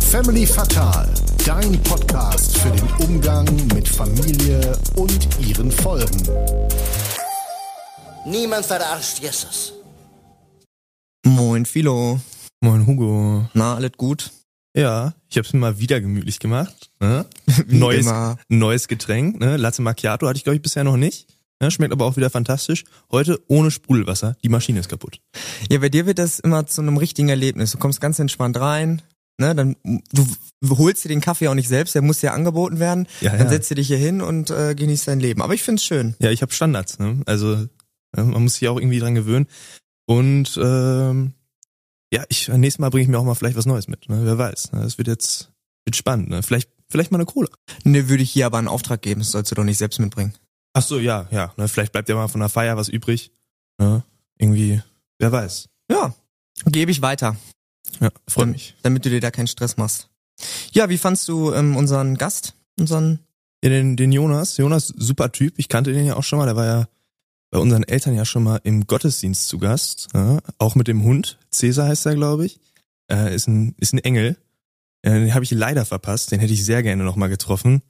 [0.00, 1.08] Family Fatal,
[1.46, 6.22] dein Podcast für den Umgang mit Familie und ihren Folgen.
[8.26, 9.72] Niemand verarscht Jesus.
[11.24, 12.20] Moin Philo.
[12.60, 13.48] Moin Hugo.
[13.54, 14.30] Na, alles gut?
[14.76, 16.90] Ja, ich habe es mir mal wieder gemütlich gemacht.
[17.00, 17.24] Ne?
[17.66, 18.36] Wie neues, immer.
[18.48, 19.40] neues Getränk.
[19.40, 19.56] Ne?
[19.56, 21.26] Latte Macchiato hatte ich, glaube ich, bisher noch nicht.
[21.64, 21.70] Ne?
[21.70, 22.84] Schmeckt aber auch wieder fantastisch.
[23.10, 24.36] Heute ohne Sprudelwasser.
[24.42, 25.20] Die Maschine ist kaputt.
[25.70, 27.72] Ja, bei dir wird das immer zu einem richtigen Erlebnis.
[27.72, 29.00] Du kommst ganz entspannt rein,
[29.38, 30.26] ne, dann du
[30.76, 33.08] holst dir den Kaffee auch nicht selbst, der muss dir angeboten werden.
[33.22, 33.48] Ja, dann ja.
[33.48, 35.40] setzt du dich hier hin und äh, genießt dein Leben.
[35.40, 36.14] Aber ich find's schön.
[36.18, 36.98] Ja, ich habe Standards.
[36.98, 37.22] Ne?
[37.24, 37.54] Also
[38.14, 39.46] ja, man muss sich auch irgendwie dran gewöhnen.
[40.06, 41.32] Und ähm,
[42.12, 44.06] ja, ich nächstes Mal bringe ich mir auch mal vielleicht was Neues mit.
[44.10, 44.20] Ne?
[44.24, 44.72] Wer weiß.
[44.72, 44.82] Ne?
[44.82, 45.50] Das wird jetzt
[45.86, 46.28] wird spannend.
[46.28, 46.42] Ne?
[46.42, 47.48] Vielleicht vielleicht mal eine Cola.
[47.84, 50.34] Ne, würde ich hier aber einen Auftrag geben, das sollst du doch nicht selbst mitbringen.
[50.74, 51.52] Ach so, ja, ja.
[51.56, 51.68] Ne?
[51.68, 53.30] Vielleicht bleibt ja mal von der Feier was übrig.
[53.78, 54.02] Ne?
[54.38, 54.82] Irgendwie,
[55.18, 55.68] wer weiß.
[55.90, 56.14] Ja,
[56.66, 57.36] gebe ich weiter,
[58.00, 58.74] Ja, Dann- mich.
[58.82, 60.08] damit du dir da keinen Stress machst.
[60.72, 62.54] Ja, wie fandst du ähm, unseren Gast?
[62.78, 63.20] Unseren
[63.62, 64.56] Ja, den, den Jonas.
[64.56, 65.54] Jonas, super Typ.
[65.58, 66.46] Ich kannte den ja auch schon mal.
[66.46, 66.88] Der war ja
[67.52, 70.08] bei unseren Eltern ja schon mal im Gottesdienst zu Gast.
[70.12, 71.38] Ja, auch mit dem Hund.
[71.52, 72.58] Cäsar heißt er, glaube ich.
[73.08, 74.36] Äh, ist, ein, ist ein Engel.
[75.02, 76.32] Äh, den habe ich leider verpasst.
[76.32, 77.82] Den hätte ich sehr gerne noch mal getroffen.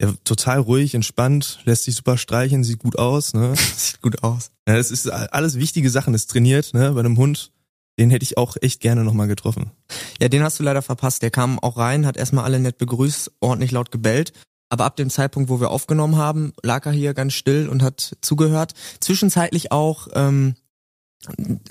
[0.00, 3.34] Er total ruhig, entspannt, lässt sich super streichen, sieht gut aus.
[3.34, 3.54] Ne?
[3.76, 4.50] sieht gut aus.
[4.68, 6.12] Ja, das ist alles wichtige Sachen.
[6.12, 6.92] Das trainiert ne?
[6.92, 7.50] bei einem Hund.
[7.98, 9.72] Den hätte ich auch echt gerne noch mal getroffen.
[10.20, 11.22] Ja, den hast du leider verpasst.
[11.22, 14.32] Der kam auch rein, hat erstmal alle nett begrüßt, ordentlich laut gebellt.
[14.68, 18.16] Aber ab dem Zeitpunkt, wo wir aufgenommen haben, lag er hier ganz still und hat
[18.20, 18.74] zugehört.
[19.00, 20.54] Zwischenzeitlich auch, ähm,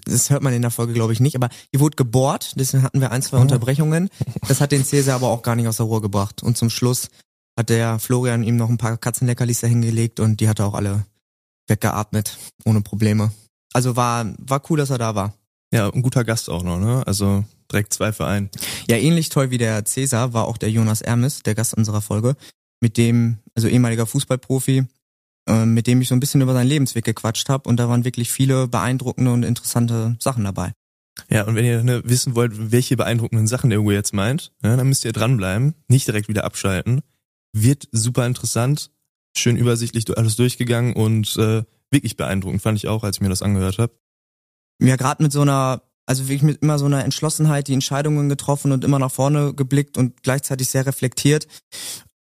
[0.06, 3.00] das hört man in der Folge, glaube ich, nicht, aber hier wurde gebohrt, deswegen hatten
[3.00, 3.42] wir ein, zwei Oh.
[3.42, 4.10] Unterbrechungen.
[4.50, 6.44] Das hat den Cäsar aber auch gar nicht aus der Ruhe gebracht.
[6.44, 7.10] Und zum Schluss
[7.58, 11.06] hat der Florian ihm noch ein paar Katzenleckerlis hingelegt und die hat er auch alle
[11.68, 13.32] weggeatmet, ohne Probleme.
[13.74, 15.34] Also war, war cool, dass er da war.
[15.74, 16.80] Ja, ein guter Gast auch noch.
[16.80, 17.04] Ne?
[17.06, 18.50] Also direkt zwei für einen.
[18.90, 22.36] Ja, ähnlich toll wie der Cäsar war auch der Jonas Ermes, der Gast unserer Folge,
[22.80, 24.86] mit dem, also ehemaliger Fußballprofi,
[25.50, 28.06] äh, mit dem ich so ein bisschen über seinen Lebensweg gequatscht habe und da waren
[28.06, 30.72] wirklich viele beeindruckende und interessante Sachen dabei.
[31.30, 34.78] Ja, und wenn ihr ne, wissen wollt, welche beeindruckenden Sachen der Hugo jetzt meint, ja,
[34.78, 37.02] dann müsst ihr dranbleiben, nicht direkt wieder abschalten.
[37.60, 38.92] Wird super interessant,
[39.36, 43.42] schön übersichtlich alles durchgegangen und äh, wirklich beeindruckend fand ich auch, als ich mir das
[43.42, 43.94] angehört habe.
[44.80, 48.72] Ja, gerade mit so einer, also wirklich mit immer so einer Entschlossenheit die Entscheidungen getroffen
[48.72, 51.48] und immer nach vorne geblickt und gleichzeitig sehr reflektiert.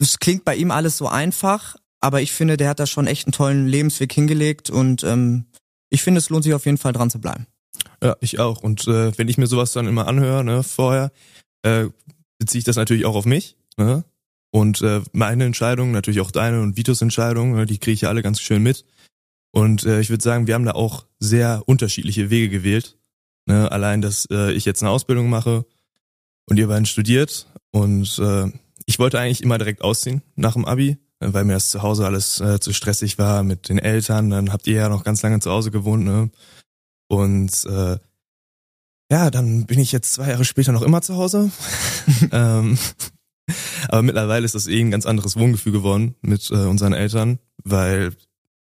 [0.01, 3.27] Es klingt bei ihm alles so einfach, aber ich finde, der hat da schon echt
[3.27, 5.47] einen tollen Lebensweg hingelegt und ähm,
[5.91, 7.47] ich finde, es lohnt sich auf jeden Fall dran zu bleiben.
[8.03, 8.63] Ja, ich auch.
[8.63, 11.11] Und äh, wenn ich mir sowas dann immer anhöre, ne, vorher,
[11.63, 11.87] äh,
[12.39, 13.57] beziehe ich das natürlich auch auf mich.
[13.77, 14.05] Ne?
[14.51, 18.09] Und äh, meine Entscheidung, natürlich auch deine und Vitos Entscheidung, ne, die kriege ich ja
[18.09, 18.85] alle ganz schön mit.
[19.51, 22.99] Und äh, ich würde sagen, wir haben da auch sehr unterschiedliche Wege gewählt.
[23.47, 23.71] Ne?
[23.71, 25.65] Allein, dass äh, ich jetzt eine Ausbildung mache
[26.47, 27.47] und ihr beiden studiert.
[27.71, 28.51] Und äh,
[28.87, 32.07] ich wollte eigentlich immer direkt ausziehen nach dem Abi, äh, weil mir das zu Hause
[32.07, 34.31] alles äh, zu stressig war mit den Eltern.
[34.31, 36.31] Dann habt ihr ja noch ganz lange zu Hause gewohnt, ne?
[37.09, 37.99] Und äh,
[39.11, 41.51] ja, dann bin ich jetzt zwei Jahre später noch immer zu Hause.
[42.33, 42.79] ähm,
[43.89, 48.13] aber mittlerweile ist das eh ein ganz anderes Wohngefühl geworden mit äh, unseren Eltern, weil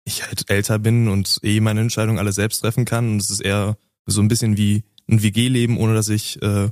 [0.05, 3.11] ich halt älter bin und eh meine Entscheidungen alle selbst treffen kann.
[3.11, 3.77] Und es ist eher
[4.07, 6.71] so ein bisschen wie ein WG-Leben, ohne dass ich äh,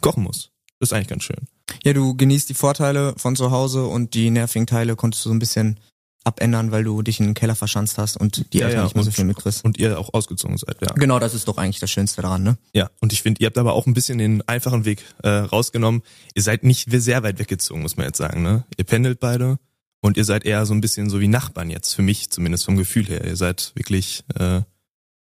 [0.00, 0.50] kochen muss.
[0.78, 1.46] Das ist eigentlich ganz schön.
[1.84, 5.34] Ja, du genießt die Vorteile von zu Hause und die nervigen Teile konntest du so
[5.34, 5.78] ein bisschen
[6.24, 8.94] abändern, weil du dich in den Keller verschanzt hast und die Ja, Eltern ja, nicht
[8.94, 9.64] mehr so und- viel mitkriegst.
[9.64, 10.92] Und ihr auch ausgezogen seid, ja.
[10.94, 12.58] Genau, das ist doch eigentlich das Schönste daran, ne?
[12.72, 16.02] Ja, und ich finde, ihr habt aber auch ein bisschen den einfachen Weg äh, rausgenommen.
[16.34, 18.42] Ihr seid nicht sehr weit weggezogen, muss man jetzt sagen.
[18.42, 18.64] Ne?
[18.76, 19.58] Ihr pendelt beide
[20.00, 22.76] und ihr seid eher so ein bisschen so wie Nachbarn jetzt, für mich zumindest vom
[22.76, 23.24] Gefühl her.
[23.24, 24.60] Ihr seid wirklich äh,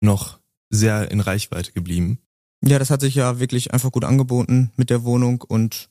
[0.01, 0.39] noch
[0.71, 2.19] sehr in Reichweite geblieben.
[2.65, 5.89] Ja, das hat sich ja wirklich einfach gut angeboten mit der Wohnung und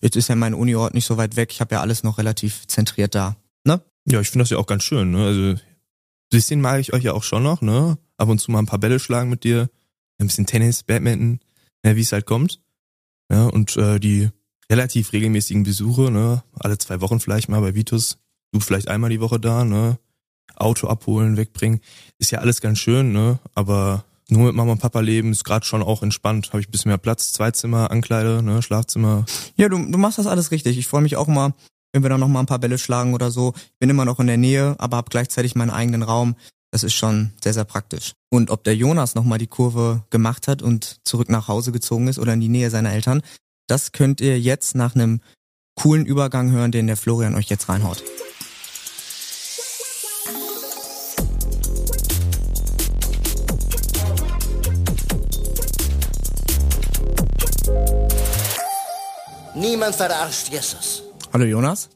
[0.00, 1.50] jetzt ist ja mein Uniort nicht so weit weg.
[1.52, 3.36] Ich habe ja alles noch relativ zentriert da.
[3.64, 3.80] Ne?
[4.10, 5.10] Ja, ich finde das ja auch ganz schön.
[5.10, 5.24] Ne?
[5.24, 5.60] Also ein
[6.30, 7.60] bisschen mag ich euch ja auch schon noch.
[7.60, 7.98] Ne?
[8.16, 9.68] Ab und zu mal ein paar Bälle schlagen mit dir,
[10.18, 11.40] ein bisschen Tennis, Badminton,
[11.84, 12.60] ja, wie es halt kommt.
[13.30, 14.30] Ja, und äh, die
[14.70, 18.18] relativ regelmäßigen Besuche, ne, alle zwei Wochen vielleicht mal bei Vitus,
[18.52, 19.98] du vielleicht einmal die Woche da, ne,
[20.56, 21.80] Auto abholen, wegbringen,
[22.18, 25.64] ist ja alles ganz schön, ne, aber nur mit Mama und Papa leben ist gerade
[25.64, 26.48] schon auch entspannt.
[26.48, 29.24] Habe ich ein bisschen mehr Platz, Zweizimmer, Ankleide, ne, Schlafzimmer.
[29.56, 30.76] Ja, du, du machst das alles richtig.
[30.76, 31.54] Ich freue mich auch mal,
[31.92, 33.54] wenn wir dann noch mal ein paar Bälle schlagen oder so.
[33.56, 36.36] Ich bin immer noch in der Nähe, aber habe gleichzeitig meinen eigenen Raum.
[36.70, 38.12] Das ist schon sehr, sehr praktisch.
[38.30, 42.18] Und ob der Jonas nochmal die Kurve gemacht hat und zurück nach Hause gezogen ist
[42.18, 43.22] oder in die Nähe seiner Eltern,
[43.68, 45.20] das könnt ihr jetzt nach einem
[45.76, 48.02] coolen Übergang hören, den der Florian euch jetzt reinhaut.
[59.54, 61.07] Niemand verarscht Jesus.
[61.38, 61.88] Hallo Jonas.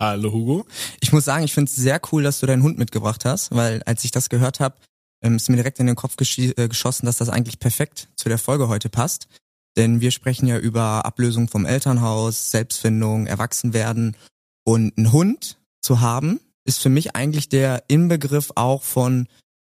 [0.00, 0.64] Hallo Hugo.
[1.02, 3.82] Ich muss sagen, ich finde es sehr cool, dass du deinen Hund mitgebracht hast, weil
[3.82, 4.76] als ich das gehört habe,
[5.22, 8.38] ähm, ist mir direkt in den Kopf äh, geschossen, dass das eigentlich perfekt zu der
[8.38, 9.28] Folge heute passt.
[9.76, 14.16] Denn wir sprechen ja über Ablösung vom Elternhaus, Selbstfindung, Erwachsenwerden.
[14.64, 19.28] Und ein Hund zu haben, ist für mich eigentlich der Inbegriff auch von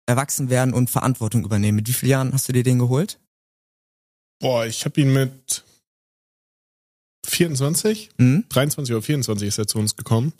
[0.05, 1.77] Erwachsenwerden und Verantwortung übernehmen.
[1.77, 3.17] Mit wie vielen Jahren hast du dir den geholt?
[4.39, 5.63] Boah, ich habe ihn mit
[7.29, 8.45] 24, Mhm.
[8.49, 10.33] 23 oder 24 ist er zu uns gekommen.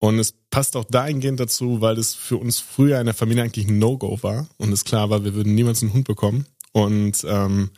[0.00, 3.66] Und es passt auch dahingehend dazu, weil es für uns früher in der Familie eigentlich
[3.68, 6.46] ein No-Go war und es klar war, wir würden niemals einen Hund bekommen.
[6.72, 7.70] Und ähm,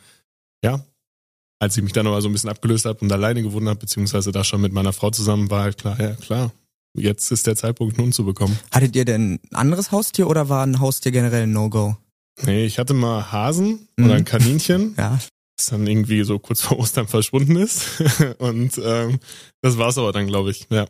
[0.63, 0.83] ja,
[1.59, 4.31] als ich mich dann aber so ein bisschen abgelöst habe und alleine gewohnt habe, beziehungsweise
[4.31, 6.51] da schon mit meiner Frau zusammen war, halt klar, ja klar,
[6.97, 8.59] jetzt ist der Zeitpunkt, einen Hund zu bekommen.
[8.71, 11.95] Hattet ihr denn ein anderes Haustier oder war ein Haustier generell ein No-Go?
[12.45, 14.05] Nee, ich hatte mal Hasen Mhm.
[14.05, 14.95] oder ein Kaninchen.
[14.97, 15.17] Ja.
[15.57, 18.01] Das dann irgendwie so kurz vor Ostern verschwunden ist.
[18.37, 19.19] und ähm,
[19.61, 20.67] das war's aber dann, glaube ich.
[20.69, 20.85] Ja.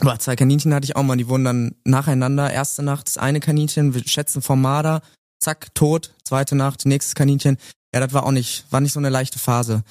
[0.00, 2.50] Aber zwei Kaninchen hatte ich auch mal, die wurden dann nacheinander.
[2.50, 5.02] Erste Nacht das eine Kaninchen, wir schätzen vom Marder,
[5.38, 6.14] zack, tot.
[6.24, 7.58] Zweite Nacht, nächstes Kaninchen.
[7.94, 9.82] Ja, das war auch nicht, war nicht so eine leichte Phase.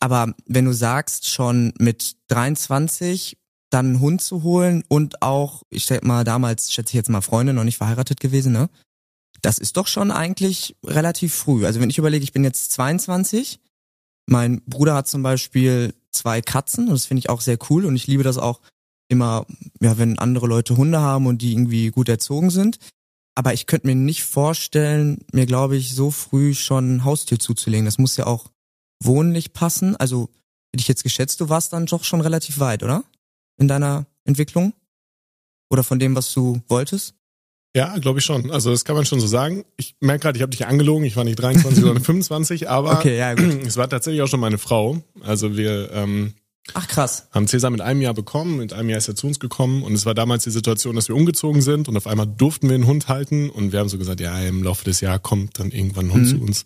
[0.00, 3.38] Aber wenn du sagst, schon mit 23
[3.70, 7.22] dann einen Hund zu holen und auch, ich stell mal damals, schätze ich jetzt mal
[7.22, 8.68] Freundin, noch nicht verheiratet gewesen, ne?
[9.42, 11.66] Das ist doch schon eigentlich relativ früh.
[11.66, 13.60] Also wenn ich überlege, ich bin jetzt 22,
[14.26, 17.96] mein Bruder hat zum Beispiel zwei Katzen und das finde ich auch sehr cool und
[17.96, 18.60] ich liebe das auch
[19.08, 19.46] immer,
[19.80, 22.78] ja, wenn andere Leute Hunde haben und die irgendwie gut erzogen sind.
[23.34, 27.84] Aber ich könnte mir nicht vorstellen, mir glaube ich, so früh schon ein Haustier zuzulegen.
[27.84, 28.50] Das muss ja auch
[29.02, 29.96] wohnlich passen.
[29.96, 30.28] Also,
[30.72, 33.04] hätte ich jetzt geschätzt, du warst dann doch schon relativ weit, oder?
[33.56, 34.72] In deiner Entwicklung?
[35.68, 37.14] Oder von dem, was du wolltest?
[37.76, 38.50] Ja, glaube ich schon.
[38.52, 39.64] Also das kann man schon so sagen.
[39.76, 41.04] Ich merke gerade, ich habe dich angelogen.
[41.04, 43.32] Ich war nicht 23, sondern 25, aber Okay, ja,
[43.66, 45.02] es war tatsächlich auch schon meine Frau.
[45.22, 46.34] Also wir ähm,
[46.72, 47.26] Ach, krass.
[47.32, 49.92] haben Cäsar mit einem Jahr bekommen, mit einem Jahr ist er zu uns gekommen und
[49.92, 52.86] es war damals die Situation, dass wir umgezogen sind und auf einmal durften wir einen
[52.86, 56.06] Hund halten und wir haben so gesagt, ja, im Laufe des Jahres kommt dann irgendwann
[56.06, 56.28] ein Hund Mhm.
[56.28, 56.64] zu uns.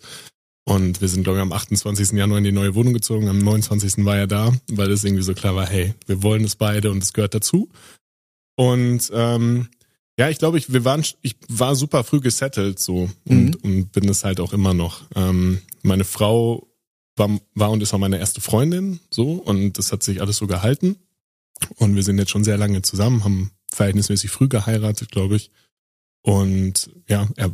[0.63, 2.11] Und wir sind, glaube ich, am 28.
[2.17, 4.05] Januar in die neue Wohnung gezogen, am 29.
[4.05, 7.01] war er da, weil es irgendwie so klar war, hey, wir wollen es beide und
[7.01, 7.69] es gehört dazu.
[8.55, 9.67] Und ähm,
[10.19, 14.09] ja, ich glaube, ich, wir waren, ich war super früh gesettelt so und, und bin
[14.09, 15.03] es halt auch immer noch.
[15.15, 16.67] Ähm, meine Frau
[17.15, 20.45] war, war und ist auch meine erste Freundin so und das hat sich alles so
[20.45, 20.97] gehalten.
[21.77, 25.51] Und wir sind jetzt schon sehr lange zusammen, haben verhältnismäßig früh geheiratet, glaube ich.
[26.21, 27.51] Und ja, er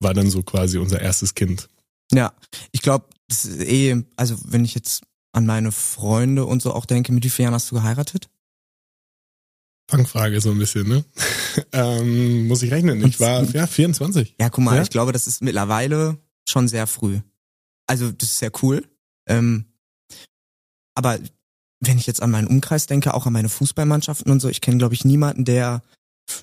[0.00, 1.68] war dann so quasi unser erstes Kind.
[2.12, 2.32] Ja,
[2.72, 6.84] ich glaube, das ist eh, also wenn ich jetzt an meine Freunde und so auch
[6.84, 8.28] denke, mit wie vielen Jahren hast du geheiratet?
[9.88, 11.04] Fangfrage so ein bisschen, ne?
[11.72, 13.04] ähm, muss ich rechnen.
[13.06, 14.36] Ich war ja 24.
[14.38, 14.82] Ja, guck mal, Ja?
[14.82, 16.18] ich glaube, das ist mittlerweile
[16.48, 17.20] schon sehr früh.
[17.86, 18.86] Also, das ist sehr cool.
[19.26, 19.64] Ähm,
[20.94, 21.18] aber
[21.80, 24.78] wenn ich jetzt an meinen Umkreis denke, auch an meine Fußballmannschaften und so, ich kenne,
[24.78, 25.82] glaube ich, niemanden, der,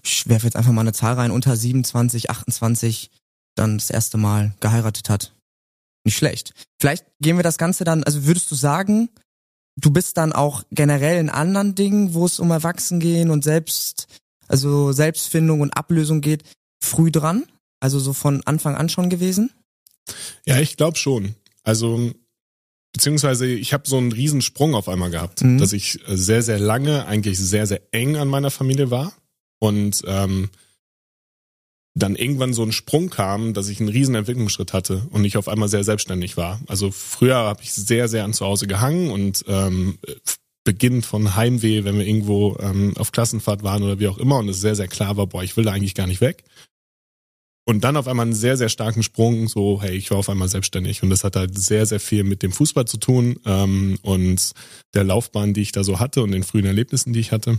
[0.03, 3.11] ich werfe jetzt einfach mal eine Zahl rein, unter 27, 28
[3.55, 5.35] dann das erste Mal geheiratet hat.
[6.05, 6.53] Nicht schlecht.
[6.79, 9.09] Vielleicht gehen wir das Ganze dann, also würdest du sagen,
[9.75, 14.07] du bist dann auch generell in anderen Dingen, wo es um Erwachsengehen und Selbst,
[14.47, 16.43] also Selbstfindung und Ablösung geht,
[16.81, 17.45] früh dran?
[17.79, 19.51] Also so von Anfang an schon gewesen?
[20.45, 21.35] Ja, ich glaube schon.
[21.63, 22.11] Also
[22.93, 25.57] beziehungsweise ich habe so einen riesen Sprung auf einmal gehabt, Mhm.
[25.57, 29.13] dass ich sehr, sehr lange eigentlich sehr, sehr eng an meiner Familie war
[29.59, 30.49] und ähm,
[31.97, 35.47] dann irgendwann so ein Sprung kam, dass ich einen riesen Entwicklungsschritt hatte und ich auf
[35.47, 36.59] einmal sehr selbstständig war.
[36.67, 39.97] Also früher habe ich sehr, sehr an zu Hause gehangen und ähm,
[40.65, 44.49] beginnend von Heimweh, wenn wir irgendwo ähm, auf Klassenfahrt waren oder wie auch immer und
[44.49, 46.43] es sehr, sehr klar war, boah, ich will da eigentlich gar nicht weg.
[47.67, 50.47] Und dann auf einmal einen sehr, sehr starken Sprung, so, hey, ich war auf einmal
[50.47, 51.01] selbstständig.
[51.01, 54.51] Und das hat halt sehr, sehr viel mit dem Fußball zu tun ähm, und
[54.93, 57.57] der Laufbahn, die ich da so hatte und den frühen Erlebnissen, die ich hatte.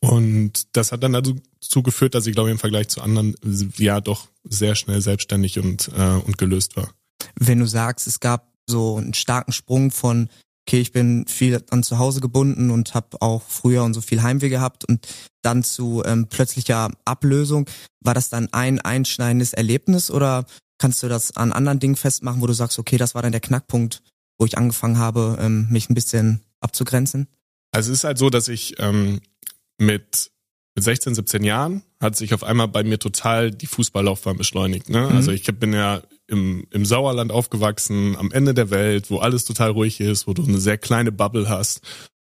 [0.00, 3.34] Und das hat dann dazu geführt, dass ich, glaube ich, im Vergleich zu anderen
[3.76, 6.90] ja doch sehr schnell selbstständig und, äh, und gelöst war.
[7.36, 10.28] Wenn du sagst, es gab so einen starken Sprung von,
[10.66, 14.22] okay, ich bin viel an zu Hause gebunden und habe auch früher und so viel
[14.22, 15.06] Heimweh gehabt und
[15.42, 17.68] dann zu ähm, plötzlicher Ablösung,
[18.00, 20.44] war das dann ein einschneidendes Erlebnis oder
[20.78, 23.40] kannst du das an anderen Dingen festmachen, wo du sagst, okay, das war dann der
[23.40, 24.02] Knackpunkt,
[24.38, 27.28] wo ich angefangen habe, ähm, mich ein bisschen abzugrenzen?
[27.72, 29.20] Also es ist halt so, dass ich ähm,
[29.78, 30.30] mit,
[30.74, 34.88] mit 16, 17 Jahren hat sich auf einmal bei mir total die Fußballlaufbahn beschleunigt.
[34.88, 35.00] Ne?
[35.08, 35.16] Mhm.
[35.16, 39.70] Also ich bin ja im, im Sauerland aufgewachsen, am Ende der Welt, wo alles total
[39.70, 41.80] ruhig ist, wo du eine sehr kleine Bubble hast.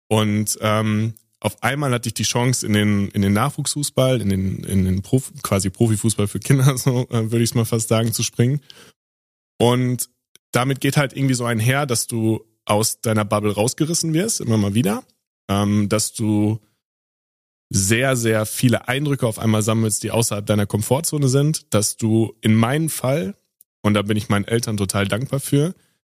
[0.08, 4.64] Und ähm, auf einmal hatte ich die Chance, in den, in den Nachwuchsfußball, in den,
[4.64, 8.14] in den Prof, quasi Profifußball für Kinder, so äh, würde ich es mal fast sagen,
[8.14, 8.62] zu springen.
[9.58, 10.10] Und
[10.52, 14.74] damit geht halt irgendwie so einher, dass du aus deiner Bubble rausgerissen wirst, immer mal
[14.74, 15.04] wieder,
[15.50, 16.60] ähm, dass du
[17.76, 22.54] sehr, sehr viele Eindrücke auf einmal sammelst, die außerhalb deiner Komfortzone sind, dass du in
[22.54, 23.36] meinem Fall,
[23.82, 25.74] und da bin ich meinen Eltern total dankbar für,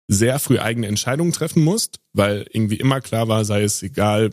[0.08, 4.32] sehr früh eigene Entscheidungen treffen musst, weil irgendwie immer klar war, sei es egal,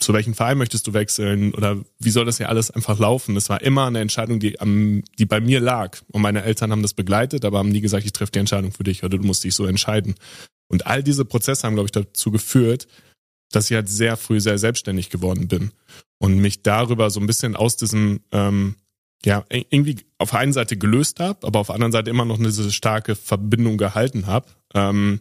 [0.00, 3.34] zu welchem Verein möchtest du wechseln oder wie soll das ja alles einfach laufen.
[3.34, 5.98] Das war immer eine Entscheidung, die, am, die bei mir lag.
[6.10, 8.82] Und meine Eltern haben das begleitet, aber haben nie gesagt, ich treffe die Entscheidung für
[8.82, 10.14] dich oder du musst dich so entscheiden.
[10.68, 12.88] Und all diese Prozesse haben, glaube ich, dazu geführt,
[13.52, 15.72] dass ich halt sehr früh sehr selbstständig geworden bin
[16.18, 18.76] und mich darüber so ein bisschen aus diesem ähm,
[19.24, 22.52] ja irgendwie auf einen Seite gelöst habe, aber auf der anderen Seite immer noch eine
[22.52, 25.20] starke Verbindung gehalten habe ähm,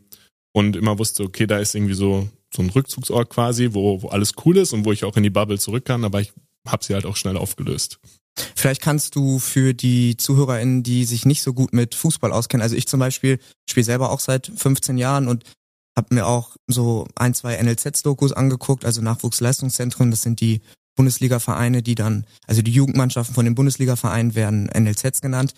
[0.53, 4.33] und immer wusste, okay, da ist irgendwie so so ein Rückzugsort quasi, wo, wo alles
[4.45, 6.33] cool ist und wo ich auch in die Bubble zurück kann, aber ich
[6.67, 7.99] habe sie halt auch schnell aufgelöst.
[8.55, 12.75] Vielleicht kannst du für die ZuhörerInnen, die sich nicht so gut mit Fußball auskennen, also
[12.75, 15.43] ich zum Beispiel spiele selber auch seit 15 Jahren und
[15.99, 20.61] habe mir auch so ein, zwei NLZ-Dokus angeguckt, also Nachwuchsleistungszentren, das sind die
[20.95, 25.53] Bundesliga-Vereine, die dann, also die Jugendmannschaften von den Bundesliga-Vereinen werden NLZs genannt.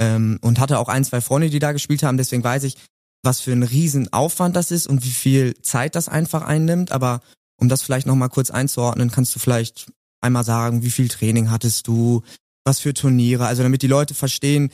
[0.00, 2.76] Ähm, und hatte auch ein, zwei Freunde, die da gespielt haben, deswegen weiß ich,
[3.22, 6.90] was für ein Riesenaufwand das ist und wie viel Zeit das einfach einnimmt.
[6.90, 7.20] Aber
[7.60, 9.86] um das vielleicht nochmal kurz einzuordnen, kannst du vielleicht
[10.20, 12.22] einmal sagen, wie viel Training hattest du,
[12.64, 14.70] was für Turniere, also damit die Leute verstehen,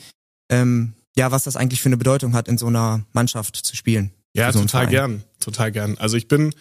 [0.49, 4.11] ähm, ja, was das eigentlich für eine Bedeutung hat, in so einer Mannschaft zu spielen.
[4.35, 5.97] Ja, so total gern, total gern.
[5.97, 6.53] Also ich bin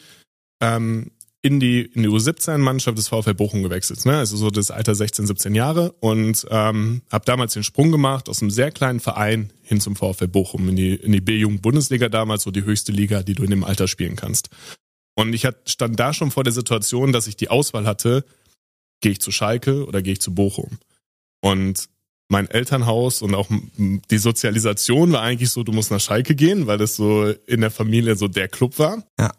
[0.61, 1.13] ähm,
[1.43, 4.19] in die, in die U17-Mannschaft des VfL Bochum gewechselt, ne?
[4.19, 8.43] also so das Alter 16, 17 Jahre und ähm, habe damals den Sprung gemacht aus
[8.43, 12.51] einem sehr kleinen Verein hin zum VfL Bochum in die, in die B-Jugend-Bundesliga damals, so
[12.51, 14.51] die höchste Liga, die du in dem Alter spielen kannst.
[15.15, 18.25] Und ich hat, stand da schon vor der Situation, dass ich die Auswahl hatte,
[19.01, 20.79] gehe ich zu Schalke oder gehe ich zu Bochum?
[21.41, 21.89] Und
[22.31, 26.79] mein Elternhaus und auch die Sozialisation war eigentlich so, du musst nach Schalke gehen, weil
[26.79, 29.05] das so in der Familie so der Club war.
[29.19, 29.33] Ja.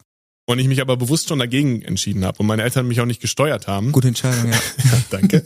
[0.45, 3.21] Und ich mich aber bewusst schon dagegen entschieden habe und meine Eltern mich auch nicht
[3.21, 3.93] gesteuert haben.
[3.93, 4.57] Gute Entscheidung, ja.
[4.83, 5.43] ja danke.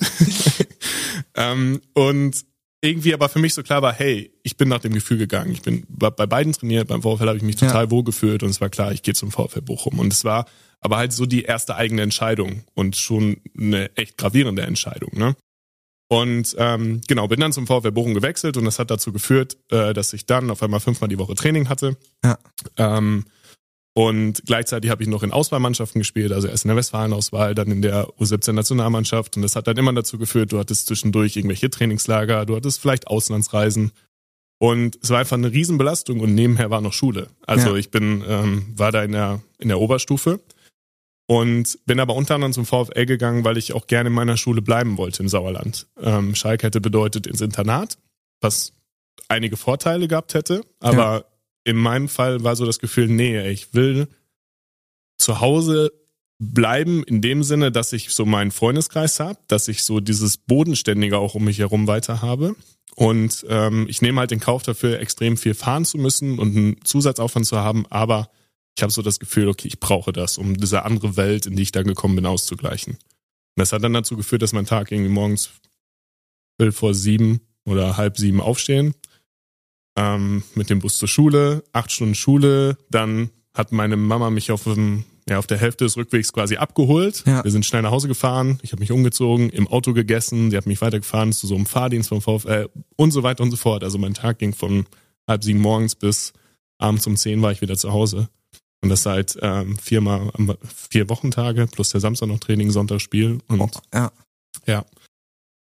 [1.35, 2.43] ähm, und
[2.81, 5.51] irgendwie aber für mich so klar war, hey, ich bin nach dem Gefühl gegangen.
[5.51, 7.91] Ich bin bei beiden trainiert, beim VfL habe ich mich total ja.
[7.91, 9.99] wohl gefühlt und es war klar, ich gehe zum VfL Bochum.
[9.99, 10.45] Und es war
[10.79, 15.11] aber halt so die erste eigene Entscheidung und schon eine echt gravierende Entscheidung.
[15.13, 15.35] Ne?
[16.07, 19.93] Und ähm, genau, bin dann zum VfL Bochum gewechselt und das hat dazu geführt, äh,
[19.93, 21.97] dass ich dann auf einmal fünfmal die Woche Training hatte.
[22.23, 22.37] Ja.
[22.77, 23.25] Ähm,
[23.97, 27.81] und gleichzeitig habe ich noch in Auswahlmannschaften gespielt, also erst in der Westfalen-Auswahl, dann in
[27.81, 29.37] der U17-Nationalmannschaft.
[29.37, 33.07] Und das hat dann immer dazu geführt, du hattest zwischendurch irgendwelche Trainingslager, du hattest vielleicht
[33.07, 33.93] Auslandsreisen.
[34.57, 37.27] Und es war einfach eine Riesenbelastung und nebenher war noch Schule.
[37.47, 37.75] Also ja.
[37.77, 40.41] ich bin, ähm, war da in der, in der Oberstufe
[41.27, 44.61] und bin aber unter anderem zum VfL gegangen, weil ich auch gerne in meiner Schule
[44.61, 45.87] bleiben wollte im Sauerland.
[45.99, 47.97] Ähm, Schalke hätte bedeutet ins Internat,
[48.41, 48.73] was
[49.27, 51.25] einige Vorteile gehabt hätte, aber ja
[51.65, 54.07] in meinem Fall war so das Gefühl, nee, ich will
[55.17, 55.91] zu Hause
[56.37, 61.17] bleiben in dem Sinne, dass ich so meinen Freundeskreis habe, dass ich so dieses Bodenständige
[61.17, 62.55] auch um mich herum weiter habe.
[62.95, 66.85] Und ähm, ich nehme halt den Kauf dafür, extrem viel fahren zu müssen und einen
[66.85, 68.29] Zusatzaufwand zu haben, aber
[68.75, 71.63] ich habe so das Gefühl, okay, ich brauche das, um diese andere Welt, in die
[71.63, 72.93] ich da gekommen bin, auszugleichen.
[72.93, 75.51] Und das hat dann dazu geführt, dass mein Tag irgendwie morgens
[76.57, 78.93] will vor sieben oder halb sieben aufstehen,
[79.97, 84.63] ähm, mit dem Bus zur Schule, acht Stunden Schule, dann hat meine Mama mich auf
[84.65, 87.23] dem ja, auf der Hälfte des Rückwegs quasi abgeholt.
[87.25, 87.43] Ja.
[87.43, 88.59] Wir sind schnell nach Hause gefahren.
[88.61, 90.51] Ich habe mich umgezogen, im Auto gegessen.
[90.51, 93.57] Sie hat mich weitergefahren zu so einem Fahrdienst vom VfL und so weiter und so
[93.57, 93.83] fort.
[93.83, 94.85] Also mein Tag ging von
[95.27, 96.33] halb sieben morgens bis
[96.77, 98.29] abends um zehn war ich wieder zu Hause.
[98.85, 100.31] Und das seit ähm, viermal,
[100.91, 103.39] vier Wochentage plus der Samstag noch Training, Sonntag Spiel.
[103.47, 104.11] Und oh, ja.
[104.67, 104.85] ja.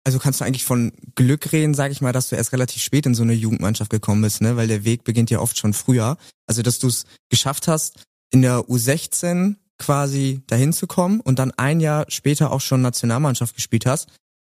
[0.04, 3.06] Also kannst du eigentlich von Glück reden, sag ich mal, dass du erst relativ spät
[3.06, 4.58] in so eine Jugendmannschaft gekommen bist, ne?
[4.58, 6.18] Weil der Weg beginnt ja oft schon früher.
[6.46, 11.50] Also dass du es geschafft hast, in der U16 quasi dahin zu kommen und dann
[11.52, 14.10] ein Jahr später auch schon Nationalmannschaft gespielt hast,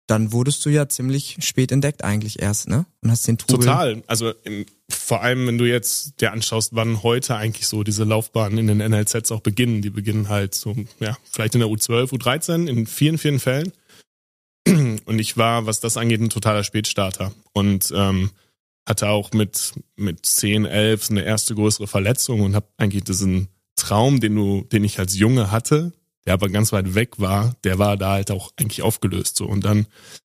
[0.09, 2.85] dann wurdest du ja ziemlich spät entdeckt eigentlich erst, ne?
[3.01, 3.65] Und hast den Trubel.
[3.65, 4.03] Total.
[4.07, 8.57] Also in, vor allem, wenn du jetzt dir anschaust, wann heute eigentlich so diese Laufbahnen
[8.57, 9.81] in den NLZs auch beginnen.
[9.81, 13.71] Die beginnen halt so, ja, vielleicht in der U12, U13, in vielen, vielen Fällen.
[14.67, 17.31] Und ich war, was das angeht, ein totaler Spätstarter.
[17.53, 18.31] Und ähm,
[18.87, 24.19] hatte auch mit, mit 10, 11 eine erste größere Verletzung und habe eigentlich diesen Traum,
[24.19, 25.93] den du, den ich als Junge hatte,
[26.25, 29.37] der aber ganz weit weg war, der war da halt auch eigentlich aufgelöst.
[29.37, 29.45] So.
[29.45, 29.87] Und dann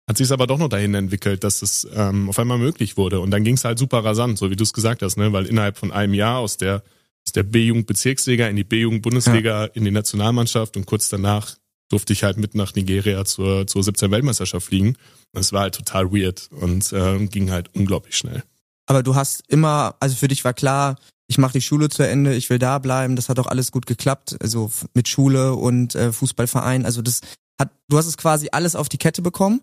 [0.07, 3.19] hat sich es aber doch noch dahin entwickelt, dass es ähm, auf einmal möglich wurde.
[3.19, 5.33] Und dann ging es halt super rasant, so wie du es gesagt hast, ne?
[5.33, 6.83] Weil innerhalb von einem Jahr aus der
[7.27, 9.71] aus der B-Jugend-Bezirksliga in die B-Jugend-Bundesliga ja.
[9.73, 11.57] in die Nationalmannschaft und kurz danach
[11.89, 14.95] durfte ich halt mit nach Nigeria zur, zur 17 Weltmeisterschaft fliegen.
[15.33, 18.43] Das war halt total weird und äh, ging halt unglaublich schnell.
[18.85, 20.95] Aber du hast immer, also für dich war klar,
[21.29, 23.85] ich mache die Schule zu Ende, ich will da bleiben, das hat auch alles gut
[23.85, 27.21] geklappt, also mit Schule und äh, Fußballverein, also das
[27.59, 29.61] hat, du hast es quasi alles auf die Kette bekommen.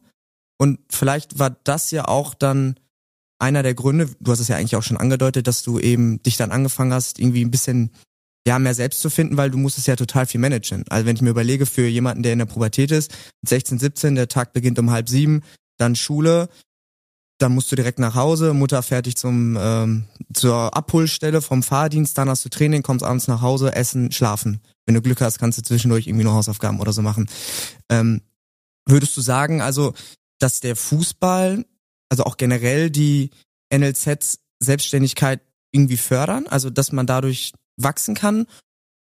[0.59, 2.77] Und vielleicht war das ja auch dann
[3.39, 6.37] einer der Gründe, du hast es ja eigentlich auch schon angedeutet, dass du eben dich
[6.37, 7.91] dann angefangen hast, irgendwie ein bisschen
[8.47, 10.85] ja, mehr selbst zu finden, weil du musst es ja total viel managen.
[10.89, 13.13] Also wenn ich mir überlege, für jemanden, der in der Pubertät ist,
[13.45, 15.43] 16, 17, der Tag beginnt um halb sieben,
[15.79, 16.49] dann Schule,
[17.39, 22.29] dann musst du direkt nach Hause, Mutter fertig zum ähm, zur Abholstelle vom Fahrdienst, dann
[22.29, 24.61] hast du Training, kommst abends nach Hause, essen, schlafen.
[24.87, 27.29] Wenn du Glück hast, kannst du zwischendurch irgendwie noch Hausaufgaben oder so machen.
[27.91, 28.23] Ähm,
[28.87, 29.95] würdest du sagen, also,
[30.39, 31.65] dass der Fußball,
[32.09, 33.31] also auch generell die
[33.75, 35.41] NLZs Selbstständigkeit
[35.73, 36.47] irgendwie fördern?
[36.47, 38.47] Also, dass man dadurch wachsen kann?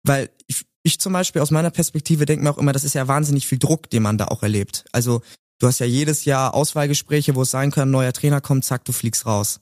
[0.03, 3.09] Weil ich, ich zum Beispiel aus meiner Perspektive denke mir auch immer, das ist ja
[3.09, 4.85] wahnsinnig viel Druck, den man da auch erlebt.
[4.93, 5.23] Also
[5.59, 8.93] du hast ja jedes Jahr Auswahlgespräche, wo es sein kann, neuer Trainer kommt, zack, du
[8.93, 9.61] fliegst raus.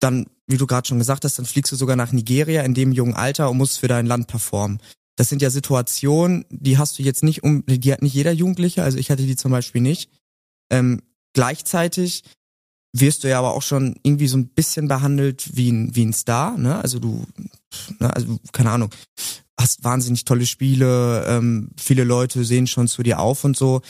[0.00, 2.92] Dann, wie du gerade schon gesagt hast, dann fliegst du sogar nach Nigeria in dem
[2.92, 4.80] jungen Alter und musst für dein Land performen.
[5.16, 8.84] Das sind ja Situationen, die hast du jetzt nicht um, die hat nicht jeder Jugendliche,
[8.84, 10.10] also ich hatte die zum Beispiel nicht.
[10.70, 11.02] Ähm,
[11.32, 12.22] gleichzeitig
[12.92, 16.12] wirst du ja aber auch schon irgendwie so ein bisschen behandelt wie ein, wie ein
[16.12, 16.76] Star, ne?
[16.80, 17.26] Also du,
[17.98, 18.90] ne, also keine Ahnung,
[19.58, 23.82] hast wahnsinnig tolle Spiele, ähm, viele Leute sehen schon zu dir auf und so.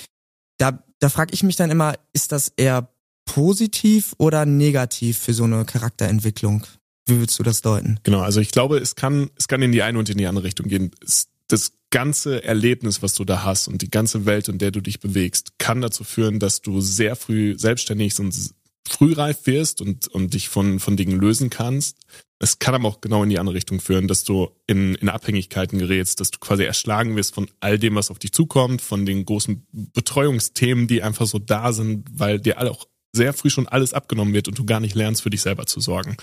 [0.56, 2.88] Da, da frage ich mich dann immer, ist das eher
[3.24, 6.66] positiv oder negativ für so eine Charakterentwicklung?
[7.06, 8.00] Wie würdest du das deuten?
[8.02, 10.44] Genau, also ich glaube, es kann, es kann in die eine und in die andere
[10.44, 10.90] Richtung gehen.
[11.48, 15.00] Das ganze Erlebnis, was du da hast und die ganze Welt, in der du dich
[15.00, 18.34] bewegst, kann dazu führen, dass du sehr früh selbstständig und
[18.86, 21.98] frühreif wirst und, und dich von, von Dingen lösen kannst.
[22.40, 25.78] Es kann aber auch genau in die andere Richtung führen, dass du in, in Abhängigkeiten
[25.78, 29.24] gerätst, dass du quasi erschlagen wirst von all dem, was auf dich zukommt, von den
[29.24, 34.34] großen Betreuungsthemen, die einfach so da sind, weil dir auch sehr früh schon alles abgenommen
[34.34, 36.16] wird und du gar nicht lernst, für dich selber zu sorgen.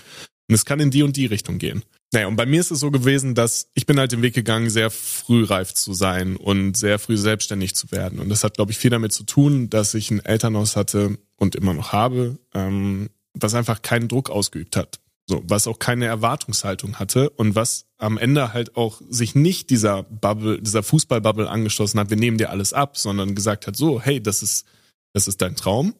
[0.48, 1.82] Und es kann in die und die Richtung gehen.
[2.12, 4.70] Naja, und bei mir ist es so gewesen, dass ich bin halt den Weg gegangen,
[4.70, 8.20] sehr frühreif zu sein und sehr früh selbstständig zu werden.
[8.20, 11.56] Und das hat, glaube ich, viel damit zu tun, dass ich ein Elternhaus hatte und
[11.56, 15.00] immer noch habe, ähm, was einfach keinen Druck ausgeübt hat.
[15.28, 20.04] So, was auch keine Erwartungshaltung hatte und was am Ende halt auch sich nicht dieser
[20.04, 24.22] Bubble, dieser Fußballbubble angeschlossen hat, wir nehmen dir alles ab, sondern gesagt hat, so, hey,
[24.22, 24.66] das ist,
[25.12, 25.94] das ist dein Traum.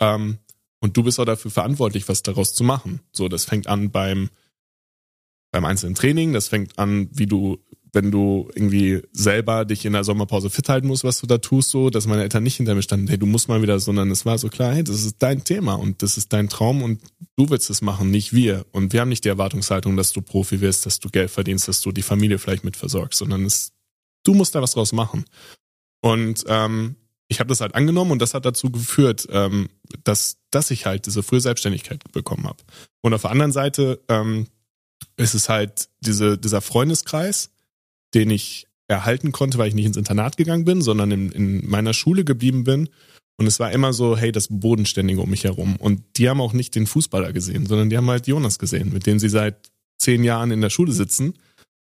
[0.00, 0.38] Ähm,
[0.80, 3.00] und du bist auch dafür verantwortlich, was daraus zu machen.
[3.12, 4.28] So, das fängt an beim,
[5.52, 7.58] beim einzelnen Training, das fängt an, wie du,
[7.98, 11.70] wenn du irgendwie selber dich in der Sommerpause fit halten musst, was du da tust,
[11.70, 14.24] so, dass meine Eltern nicht hinter mir standen, hey, du musst mal wieder, sondern es
[14.24, 17.00] war so klar, hey, das ist dein Thema und das ist dein Traum und
[17.36, 18.66] du willst es machen, nicht wir.
[18.70, 21.80] Und wir haben nicht die Erwartungshaltung, dass du Profi wirst, dass du Geld verdienst, dass
[21.82, 23.72] du die Familie vielleicht mit versorgst, sondern es,
[24.22, 25.24] du musst da was draus machen.
[26.00, 26.94] Und ähm,
[27.26, 29.70] ich habe das halt angenommen und das hat dazu geführt, ähm,
[30.04, 32.62] dass, dass ich halt diese frühe Selbstständigkeit bekommen habe.
[33.00, 34.46] Und auf der anderen Seite ähm,
[35.16, 37.50] ist es halt diese, dieser Freundeskreis,
[38.14, 41.92] den ich erhalten konnte, weil ich nicht ins Internat gegangen bin, sondern in, in meiner
[41.92, 42.88] Schule geblieben bin.
[43.36, 45.76] Und es war immer so, hey, das Bodenständige um mich herum.
[45.76, 49.06] Und die haben auch nicht den Fußballer gesehen, sondern die haben halt Jonas gesehen, mit
[49.06, 51.34] dem sie seit zehn Jahren in der Schule sitzen.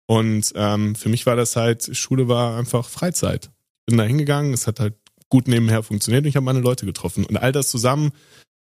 [0.07, 3.50] Und ähm, für mich war das halt, Schule war einfach Freizeit.
[3.87, 4.94] Bin da hingegangen, es hat halt
[5.29, 7.24] gut nebenher funktioniert und ich habe meine Leute getroffen.
[7.24, 8.12] Und all das zusammen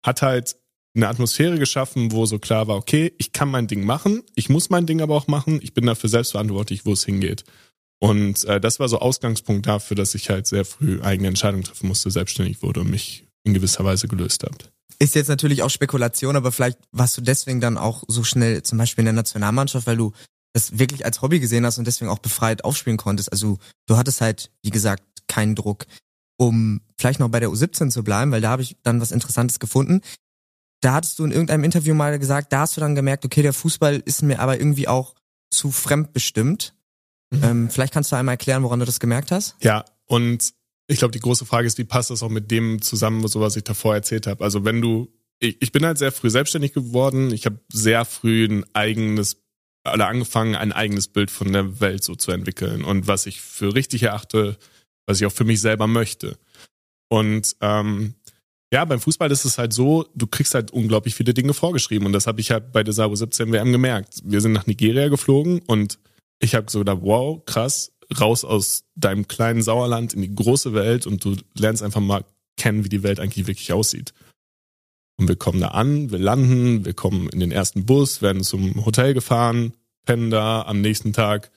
[0.04, 0.56] hat halt
[0.94, 4.70] eine Atmosphäre geschaffen, wo so klar war, okay, ich kann mein Ding machen, ich muss
[4.70, 7.44] mein Ding aber auch machen, ich bin dafür selbstverantwortlich, wo es hingeht.
[7.98, 11.88] Und äh, das war so Ausgangspunkt dafür, dass ich halt sehr früh eigene Entscheidungen treffen
[11.88, 14.56] musste, selbstständig wurde und mich in gewisser Weise gelöst habe.
[14.98, 18.78] Ist jetzt natürlich auch Spekulation, aber vielleicht warst du deswegen dann auch so schnell zum
[18.78, 20.12] Beispiel in der Nationalmannschaft, weil du
[20.52, 23.32] das wirklich als Hobby gesehen hast und deswegen auch befreit aufspielen konntest.
[23.32, 25.86] Also du hattest halt, wie gesagt, keinen Druck
[26.42, 29.60] um vielleicht noch bei der U17 zu bleiben, weil da habe ich dann was Interessantes
[29.60, 30.00] gefunden.
[30.82, 33.52] Da hattest du in irgendeinem Interview mal gesagt, da hast du dann gemerkt, okay, der
[33.52, 35.14] Fußball ist mir aber irgendwie auch
[35.50, 36.74] zu fremdbestimmt.
[37.30, 37.44] Mhm.
[37.44, 39.56] Ähm, vielleicht kannst du einmal erklären, woran du das gemerkt hast?
[39.62, 40.52] Ja, und
[40.88, 43.56] ich glaube, die große Frage ist, wie passt das auch mit dem zusammen, so was
[43.56, 44.44] ich davor erzählt habe?
[44.44, 48.44] Also wenn du, ich, ich bin halt sehr früh selbstständig geworden, ich habe sehr früh
[48.44, 49.38] ein eigenes
[49.84, 53.74] oder angefangen, ein eigenes Bild von der Welt so zu entwickeln und was ich für
[53.74, 54.56] richtig erachte,
[55.06, 56.38] was ich auch für mich selber möchte.
[57.08, 58.14] Und ähm,
[58.72, 62.06] ja, beim Fußball ist es halt so, du kriegst halt unglaublich viele Dinge vorgeschrieben.
[62.06, 64.22] Und das habe ich halt bei der Sabo 17 WM gemerkt.
[64.24, 65.98] Wir sind nach Nigeria geflogen und
[66.38, 71.06] ich habe so gedacht, wow, krass, raus aus deinem kleinen Sauerland in die große Welt
[71.06, 72.24] und du lernst einfach mal
[72.56, 74.14] kennen, wie die Welt eigentlich wirklich aussieht.
[75.18, 78.86] Und wir kommen da an, wir landen, wir kommen in den ersten Bus, werden zum
[78.86, 79.74] Hotel gefahren,
[80.06, 81.50] pennen da am nächsten Tag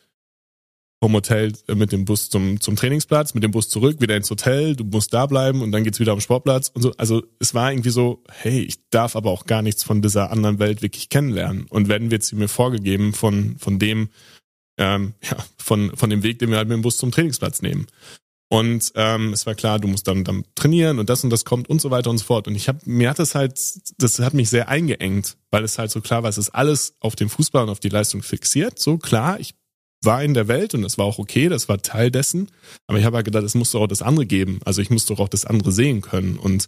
[1.01, 4.29] vom Hotel äh, mit dem Bus zum, zum Trainingsplatz, mit dem Bus zurück, wieder ins
[4.29, 6.93] Hotel, du musst da bleiben und dann geht's wieder am Sportplatz und so.
[6.97, 10.59] Also es war irgendwie so, hey, ich darf aber auch gar nichts von dieser anderen
[10.59, 11.65] Welt wirklich kennenlernen.
[11.69, 14.09] Und wenn wird sie mir vorgegeben von, von dem,
[14.77, 17.87] ähm, ja, von, von dem Weg, den wir halt mit dem Bus zum Trainingsplatz nehmen.
[18.47, 21.67] Und ähm, es war klar, du musst dann, dann trainieren und das und das kommt
[21.67, 22.47] und so weiter und so fort.
[22.47, 23.59] Und ich habe mir hat das halt,
[23.97, 27.15] das hat mich sehr eingeengt, weil es halt so klar war, es ist alles auf
[27.15, 28.77] den Fußball und auf die Leistung fixiert.
[28.77, 29.55] So klar, ich
[30.05, 32.49] war in der Welt und das war auch okay, das war Teil dessen.
[32.87, 34.59] Aber ich habe halt gedacht, es muss doch auch das andere geben.
[34.65, 36.37] Also ich muss doch auch das andere sehen können.
[36.37, 36.67] Und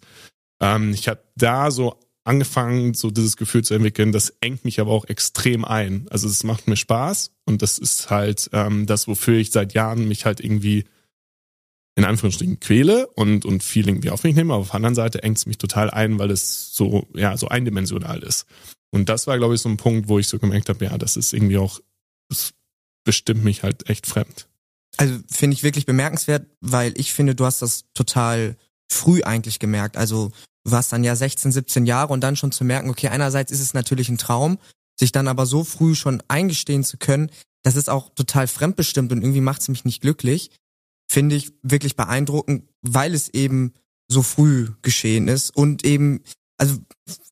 [0.61, 4.91] ähm, ich habe da so angefangen, so dieses Gefühl zu entwickeln, das engt mich aber
[4.91, 6.07] auch extrem ein.
[6.09, 10.07] Also es macht mir Spaß und das ist halt ähm, das, wofür ich seit Jahren
[10.07, 10.85] mich halt irgendwie
[11.95, 15.23] in Anführungsstrichen quäle und, und viel irgendwie auf mich nehme, aber auf der anderen Seite
[15.23, 18.45] engt es mich total ein, weil es so, ja, so eindimensional ist.
[18.91, 21.17] Und das war, glaube ich, so ein Punkt, wo ich so gemerkt habe, ja, das
[21.17, 21.79] ist irgendwie auch,
[22.29, 22.53] das
[23.07, 24.47] bestimmt mich halt echt fremd.
[24.97, 28.57] Also finde ich wirklich bemerkenswert, weil ich finde, du hast das total
[28.91, 29.95] früh eigentlich gemerkt.
[29.95, 30.31] Also
[30.65, 33.73] warst dann ja 16, 17 Jahre und dann schon zu merken, okay, einerseits ist es
[33.73, 34.59] natürlich ein Traum,
[34.99, 37.31] sich dann aber so früh schon eingestehen zu können,
[37.63, 40.51] das ist auch total fremdbestimmt und irgendwie macht es mich nicht glücklich.
[41.09, 43.73] Finde ich wirklich beeindruckend, weil es eben
[44.09, 46.21] so früh geschehen ist und eben,
[46.57, 46.77] also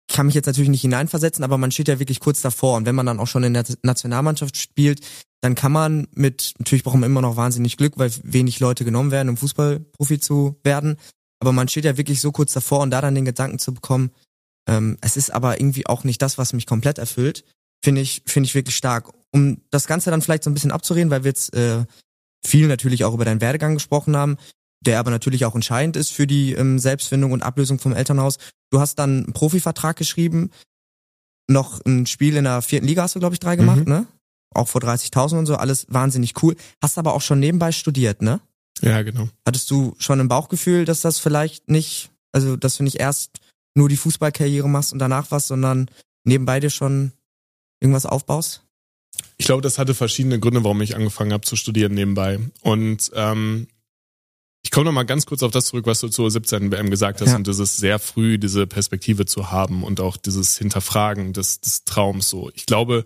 [0.07, 2.95] kann mich jetzt natürlich nicht hineinversetzen, aber man steht ja wirklich kurz davor und wenn
[2.95, 5.01] man dann auch schon in der Nationalmannschaft spielt,
[5.45, 9.11] dann kann man mit, natürlich braucht man immer noch wahnsinnig Glück, weil wenig Leute genommen
[9.11, 10.97] werden, um Fußballprofi zu werden.
[11.39, 14.09] Aber man steht ja wirklich so kurz davor und da dann den Gedanken zu bekommen,
[14.67, 17.45] ähm, es ist aber irgendwie auch nicht das, was mich komplett erfüllt,
[17.83, 19.11] finde ich, finde ich wirklich stark.
[19.31, 21.85] Um das Ganze dann vielleicht so ein bisschen abzureden, weil wir jetzt äh,
[22.43, 24.37] viel natürlich auch über deinen Werdegang gesprochen haben,
[24.81, 28.39] der aber natürlich auch entscheidend ist für die ähm, Selbstfindung und Ablösung vom Elternhaus.
[28.71, 30.49] Du hast dann einen Profivertrag geschrieben,
[31.47, 33.93] noch ein Spiel in der vierten Liga hast du, glaube ich, drei gemacht, mhm.
[33.93, 34.07] ne?
[34.53, 36.55] Auch vor 30.000 und so, alles wahnsinnig cool.
[36.81, 38.41] Hast aber auch schon nebenbei studiert, ne?
[38.81, 39.29] Ja, genau.
[39.45, 43.39] Hattest du schon ein Bauchgefühl, dass das vielleicht nicht, also dass du nicht erst
[43.73, 45.89] nur die Fußballkarriere machst und danach was, sondern
[46.23, 47.11] nebenbei dir schon
[47.79, 48.63] irgendwas aufbaust?
[49.37, 52.39] Ich glaube, das hatte verschiedene Gründe, warum ich angefangen habe zu studieren nebenbei.
[52.61, 53.67] Und ähm,
[54.63, 56.71] ich komme noch mal ganz kurz auf das zurück, was du zur 17.
[56.71, 57.35] WM gesagt hast ja.
[57.35, 62.29] und dieses sehr früh diese Perspektive zu haben und auch dieses Hinterfragen des, des Traums
[62.29, 62.49] so.
[62.55, 63.05] Ich glaube,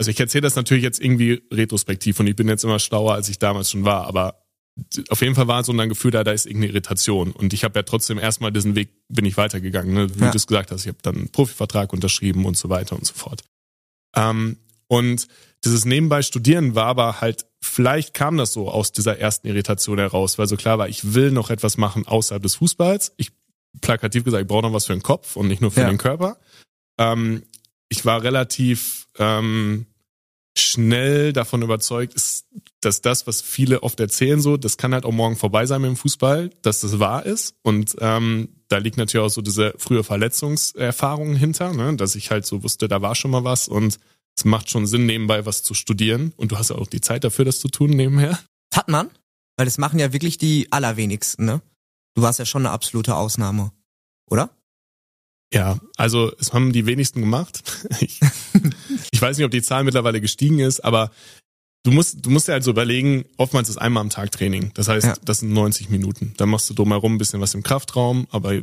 [0.00, 3.28] also ich erzähle das natürlich jetzt irgendwie retrospektiv und ich bin jetzt immer schlauer, als
[3.28, 4.42] ich damals schon war, aber
[5.10, 7.32] auf jeden Fall war so ein Gefühl da, da ist irgendeine Irritation.
[7.32, 10.08] Und ich habe ja trotzdem erstmal diesen Weg, bin ich weitergegangen, ne?
[10.16, 10.30] wie ja.
[10.30, 10.80] du es gesagt hast.
[10.80, 13.42] Ich habe dann einen Profivertrag unterschrieben und so weiter und so fort.
[14.16, 15.28] Ähm, und
[15.66, 20.38] dieses nebenbei Studieren war aber halt, vielleicht kam das so aus dieser ersten Irritation heraus,
[20.38, 23.12] weil so klar war, ich will noch etwas machen außerhalb des Fußballs.
[23.18, 23.32] Ich
[23.82, 25.90] plakativ gesagt, ich brauche noch was für den Kopf und nicht nur für ja.
[25.90, 26.38] den Körper.
[26.98, 27.42] Ähm,
[27.90, 29.84] ich war relativ ähm,
[30.56, 32.46] schnell davon überzeugt ist,
[32.80, 35.90] dass das, was viele oft erzählen, so, das kann halt auch morgen vorbei sein mit
[35.90, 37.54] dem Fußball, dass das wahr ist.
[37.62, 41.96] Und ähm, da liegt natürlich auch so diese frühe Verletzungserfahrung hinter, ne?
[41.96, 43.98] dass ich halt so wusste, da war schon mal was und
[44.36, 46.32] es macht schon Sinn, nebenbei was zu studieren.
[46.36, 48.38] Und du hast ja auch die Zeit dafür, das zu tun nebenher.
[48.74, 49.10] Hat man?
[49.56, 51.60] Weil das machen ja wirklich die allerwenigsten, ne?
[52.14, 53.72] Du warst ja schon eine absolute Ausnahme,
[54.28, 54.50] oder?
[55.52, 57.62] Ja, also es haben die wenigsten gemacht.
[58.00, 58.20] Ich,
[59.10, 61.10] ich weiß nicht, ob die Zahl mittlerweile gestiegen ist, aber
[61.84, 64.70] du musst, du musst dir halt so überlegen, oftmals ist einmal am Tag Training.
[64.74, 65.14] Das heißt, ja.
[65.24, 66.34] das sind 90 Minuten.
[66.36, 68.54] Dann machst du drumherum ein bisschen was im Kraftraum, aber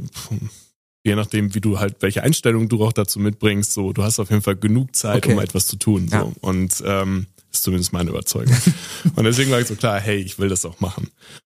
[1.04, 4.30] je nachdem, wie du halt, welche Einstellung du auch dazu mitbringst, so, du hast auf
[4.30, 5.34] jeden Fall genug Zeit, okay.
[5.34, 6.08] um etwas zu tun.
[6.08, 6.16] So.
[6.16, 6.32] Ja.
[6.42, 8.56] Und ähm, ist zumindest meine Überzeugung.
[9.16, 11.10] und deswegen war ich so klar, hey, ich will das auch machen.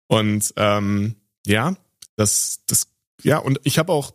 [0.06, 1.76] Und ähm, ja,
[2.16, 2.88] das, das,
[3.22, 4.12] ja, und ich habe auch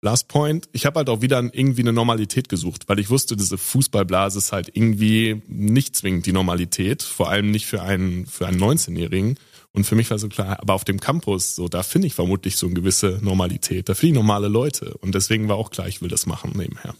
[0.00, 0.68] Last Point.
[0.72, 4.52] Ich habe halt auch wieder irgendwie eine Normalität gesucht, weil ich wusste, diese Fußballblase ist
[4.52, 9.38] halt irgendwie nicht zwingend die Normalität, vor allem nicht für einen für einen 19-Jährigen.
[9.72, 12.56] Und für mich war so klar, aber auf dem Campus, so da finde ich vermutlich
[12.56, 16.00] so eine gewisse Normalität, da finde ich normale Leute und deswegen war auch klar, ich
[16.00, 16.94] will das machen nebenher.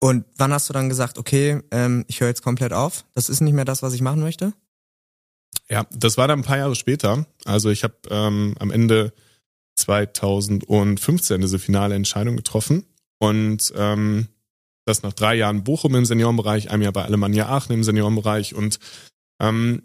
[0.00, 3.40] Und wann hast du dann gesagt, okay, ähm, ich höre jetzt komplett auf, das ist
[3.40, 4.52] nicht mehr das, was ich machen möchte?
[5.68, 7.26] Ja, das war dann ein paar Jahre später.
[7.44, 9.12] Also ich habe ähm, am Ende
[9.80, 12.86] 2015 diese finale Entscheidung getroffen.
[13.18, 14.28] Und ähm,
[14.86, 18.54] das nach drei Jahren Bochum im Seniorenbereich, einem Jahr bei Alemannia Aachen im Seniorenbereich.
[18.54, 18.78] Und
[19.40, 19.82] ähm,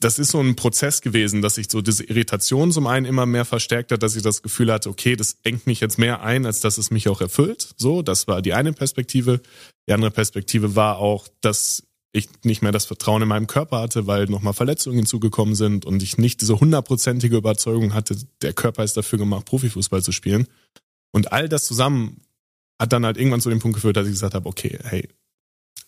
[0.00, 3.44] das ist so ein Prozess gewesen, dass sich so diese Irritation zum einen immer mehr
[3.44, 6.60] verstärkt hat, dass ich das Gefühl hatte, okay, das engt mich jetzt mehr ein, als
[6.60, 7.74] dass es mich auch erfüllt.
[7.76, 9.40] So, das war die eine Perspektive.
[9.86, 14.06] Die andere Perspektive war auch, dass ich nicht mehr das Vertrauen in meinem Körper hatte,
[14.06, 18.96] weil nochmal Verletzungen hinzugekommen sind und ich nicht diese hundertprozentige Überzeugung hatte, der Körper ist
[18.96, 20.46] dafür gemacht, Profifußball zu spielen.
[21.12, 22.22] Und all das zusammen
[22.78, 25.08] hat dann halt irgendwann zu dem Punkt geführt, dass ich gesagt habe, okay, hey,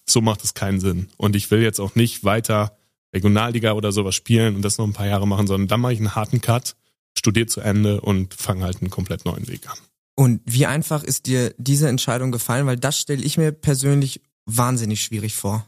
[0.06, 1.08] so macht es keinen Sinn.
[1.16, 2.76] Und ich will jetzt auch nicht weiter
[3.14, 5.98] Regionalliga oder sowas spielen und das noch ein paar Jahre machen, sondern dann mache ich
[5.98, 6.76] einen harten Cut,
[7.16, 9.78] studiere zu Ende und fange halt einen komplett neuen Weg an.
[10.16, 12.66] Und wie einfach ist dir diese Entscheidung gefallen?
[12.66, 15.66] Weil das stelle ich mir persönlich wahnsinnig schwierig vor.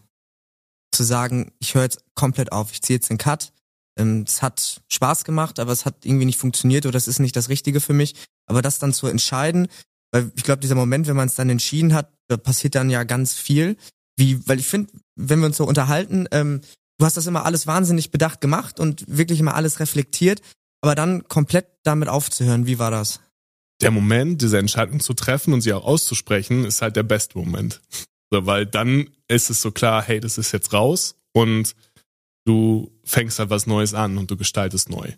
[0.92, 3.52] Zu sagen, ich höre jetzt komplett auf, ich ziehe jetzt den Cut.
[3.98, 7.37] Ähm, es hat Spaß gemacht, aber es hat irgendwie nicht funktioniert oder es ist nicht
[7.37, 8.14] das Richtige für mich.
[8.46, 9.68] Aber das dann zu entscheiden,
[10.12, 13.05] weil ich glaube, dieser Moment, wenn man es dann entschieden hat, da passiert dann ja
[13.05, 13.76] ganz viel.
[14.16, 16.61] Wie, weil ich finde, wenn wir uns so unterhalten, ähm,
[16.98, 20.42] du hast das immer alles wahnsinnig bedacht gemacht und wirklich immer alles reflektiert,
[20.83, 23.20] aber dann komplett damit aufzuhören, wie war das?
[23.81, 27.81] Der Moment, diese Entscheidung zu treffen und sie auch auszusprechen, ist halt der beste Moment.
[28.33, 31.77] So, weil dann ist es so klar, hey, das ist jetzt raus und
[32.47, 35.12] du fängst halt was Neues an und du gestaltest neu.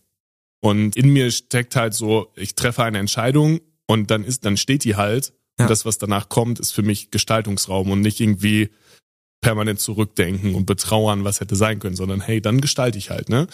[0.60, 4.82] Und in mir steckt halt so, ich treffe eine Entscheidung und dann ist, dann steht
[4.82, 5.32] die halt.
[5.58, 5.64] Ja.
[5.64, 8.70] Und das, was danach kommt, ist für mich Gestaltungsraum und nicht irgendwie
[9.40, 13.46] permanent zurückdenken und betrauern, was hätte sein können, sondern hey, dann gestalte ich halt, ne?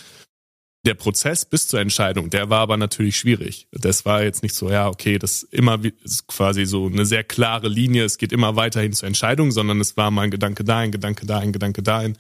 [0.87, 3.69] Der Prozess bis zur Entscheidung, der war aber natürlich schwierig.
[3.71, 7.69] Das war jetzt nicht so, ja, okay, das immer ist quasi so eine sehr klare
[7.69, 11.27] Linie, es geht immer weiterhin zur Entscheidung, sondern es war mal ein Gedanke dahin, Gedanke
[11.27, 12.17] dahin, Gedanke dahin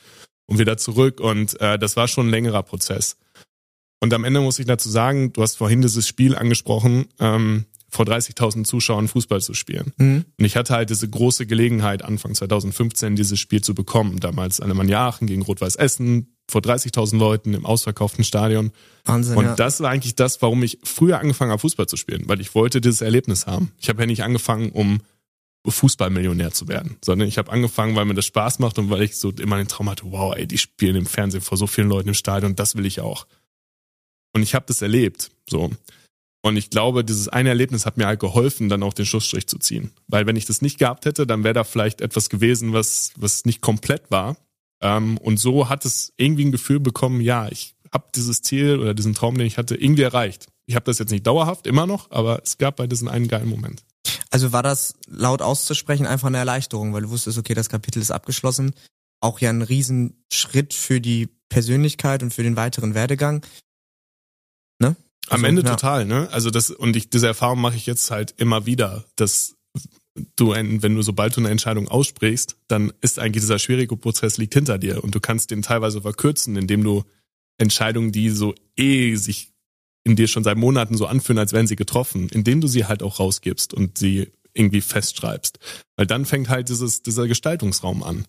[0.46, 3.16] und wieder zurück und äh, das war schon ein längerer Prozess.
[4.01, 8.05] Und am Ende muss ich dazu sagen, du hast vorhin dieses Spiel angesprochen, ähm, vor
[8.05, 9.92] 30.000 Zuschauern Fußball zu spielen.
[9.98, 10.24] Mhm.
[10.38, 14.20] Und ich hatte halt diese große Gelegenheit, Anfang 2015 dieses Spiel zu bekommen.
[14.20, 18.72] Damals Alemannia Aachen gegen Rot-Weiß Essen, vor 30.000 Leuten im ausverkauften Stadion.
[19.05, 19.55] Wahnsinn, und ja.
[19.55, 22.81] das war eigentlich das, warum ich früher angefangen habe, Fußball zu spielen, weil ich wollte
[22.81, 23.72] dieses Erlebnis haben.
[23.79, 25.00] Ich habe ja nicht angefangen, um
[25.66, 29.16] Fußballmillionär zu werden, sondern ich habe angefangen, weil mir das Spaß macht und weil ich
[29.16, 32.09] so immer den Traum hatte, wow, ey, die spielen im Fernsehen vor so vielen Leuten
[32.09, 33.26] im Stadion, das will ich auch.
[34.33, 35.70] Und ich habe das erlebt, so.
[36.42, 39.59] Und ich glaube, dieses eine Erlebnis hat mir halt geholfen, dann auch den Schlussstrich zu
[39.59, 39.92] ziehen.
[40.07, 43.44] Weil wenn ich das nicht gehabt hätte, dann wäre da vielleicht etwas gewesen, was, was
[43.44, 44.37] nicht komplett war.
[44.81, 48.94] Ähm, und so hat es irgendwie ein Gefühl bekommen, ja, ich habe dieses Ziel oder
[48.94, 50.46] diesen Traum, den ich hatte, irgendwie erreicht.
[50.66, 53.48] Ich habe das jetzt nicht dauerhaft, immer noch, aber es gab bei diesem einen geilen
[53.48, 53.83] Moment.
[54.31, 58.12] Also war das laut auszusprechen einfach eine Erleichterung, weil du wusstest, okay, das Kapitel ist
[58.12, 58.72] abgeschlossen.
[59.20, 63.44] Auch ja ein Riesenschritt für die Persönlichkeit und für den weiteren Werdegang.
[64.79, 64.96] Ne?
[65.31, 65.71] Am also, Ende ja.
[65.71, 66.29] total, ne?
[66.33, 69.57] Also das, und ich, diese Erfahrung mache ich jetzt halt immer wieder, dass
[70.37, 74.38] du, ein, wenn du sobald du eine Entscheidung aussprichst, dann ist eigentlich dieser schwierige Prozess
[74.38, 77.05] liegt hinter dir und du kannst den teilweise verkürzen, indem du
[77.59, 79.53] Entscheidungen, die so eh sich
[80.03, 83.03] in dir schon seit Monaten so anfühlen, als wären sie getroffen, indem du sie halt
[83.03, 85.59] auch rausgibst und sie irgendwie festschreibst.
[85.97, 88.27] Weil dann fängt halt dieses, dieser Gestaltungsraum an.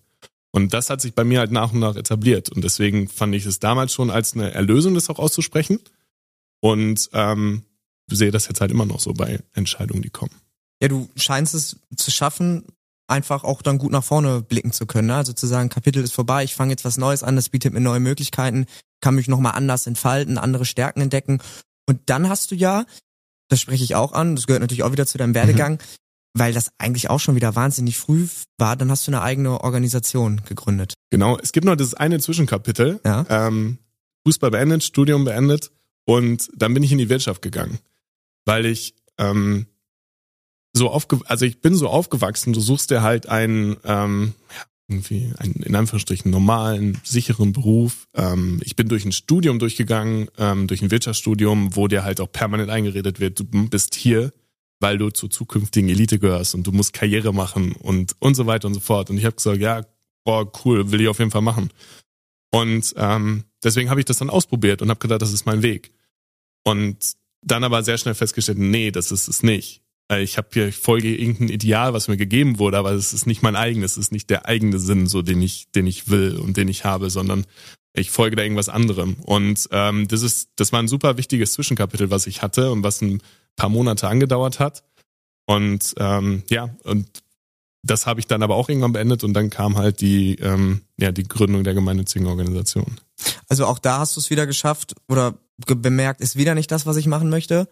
[0.52, 2.50] Und das hat sich bei mir halt nach und nach etabliert.
[2.50, 5.80] Und deswegen fand ich es damals schon als eine Erlösung, das auch auszusprechen.
[6.62, 7.64] Und ähm,
[8.08, 10.32] sehe das jetzt halt immer noch so bei Entscheidungen, die kommen.
[10.82, 12.66] Ja, du scheinst es zu schaffen,
[13.08, 15.08] einfach auch dann gut nach vorne blicken zu können.
[15.08, 15.16] Ne?
[15.16, 17.82] Also zu sagen, Kapitel ist vorbei, ich fange jetzt was Neues an, das bietet mir
[17.82, 18.66] neue Möglichkeiten,
[19.02, 21.40] kann mich nochmal anders entfalten, andere Stärken entdecken.
[21.88, 22.86] Und dann hast du ja,
[23.50, 25.80] das spreche ich auch an, das gehört natürlich auch wieder zu deinem Werdegang, mhm.
[26.34, 30.42] weil das eigentlich auch schon wieder wahnsinnig früh war, dann hast du eine eigene Organisation
[30.48, 30.94] gegründet.
[31.10, 33.02] Genau, es gibt noch das eine Zwischenkapitel.
[33.06, 33.26] Ja.
[33.30, 33.80] Ähm,
[34.26, 35.72] Fußball beendet, Studium beendet
[36.06, 37.80] und dann bin ich in die Wirtschaft gegangen,
[38.46, 39.68] weil ich ähm,
[40.74, 44.34] so aufge also ich bin so aufgewachsen, du suchst dir halt einen, ähm,
[44.88, 48.08] irgendwie einen, in Anführungsstrichen normalen, sicheren Beruf.
[48.14, 52.32] Ähm, ich bin durch ein Studium durchgegangen, ähm, durch ein Wirtschaftsstudium, wo dir halt auch
[52.32, 54.32] permanent eingeredet wird, du bist hier,
[54.80, 58.68] weil du zur zukünftigen Elite gehörst und du musst Karriere machen und und so weiter
[58.68, 59.10] und so fort.
[59.10, 59.86] Und ich habe gesagt, ja,
[60.24, 61.70] boah, cool, will ich auf jeden Fall machen.
[62.52, 65.92] Und ähm, deswegen habe ich das dann ausprobiert und habe gedacht, das ist mein Weg.
[66.64, 69.82] Und dann aber sehr schnell festgestellt, nee, das ist es nicht.
[70.20, 73.44] Ich habe hier, ich folge irgendein Ideal, was mir gegeben wurde, aber es ist nicht
[73.44, 76.58] mein eigenes, es ist nicht der eigene Sinn, so den ich, den ich will und
[76.58, 77.46] den ich habe, sondern
[77.94, 79.16] ich folge da irgendwas anderem.
[79.22, 83.02] Und ähm, das ist, das war ein super wichtiges Zwischenkapitel, was ich hatte und was
[83.02, 83.22] ein
[83.56, 84.84] paar Monate angedauert hat.
[85.46, 87.08] Und ähm, ja, und
[87.84, 91.12] das habe ich dann aber auch irgendwann beendet und dann kam halt die, ähm, ja,
[91.12, 93.00] die Gründung der gemeinnützigen Organisation.
[93.50, 96.98] Also auch da hast du es wieder geschafft oder bemerkt, ist wieder nicht das, was
[96.98, 97.68] ich machen möchte.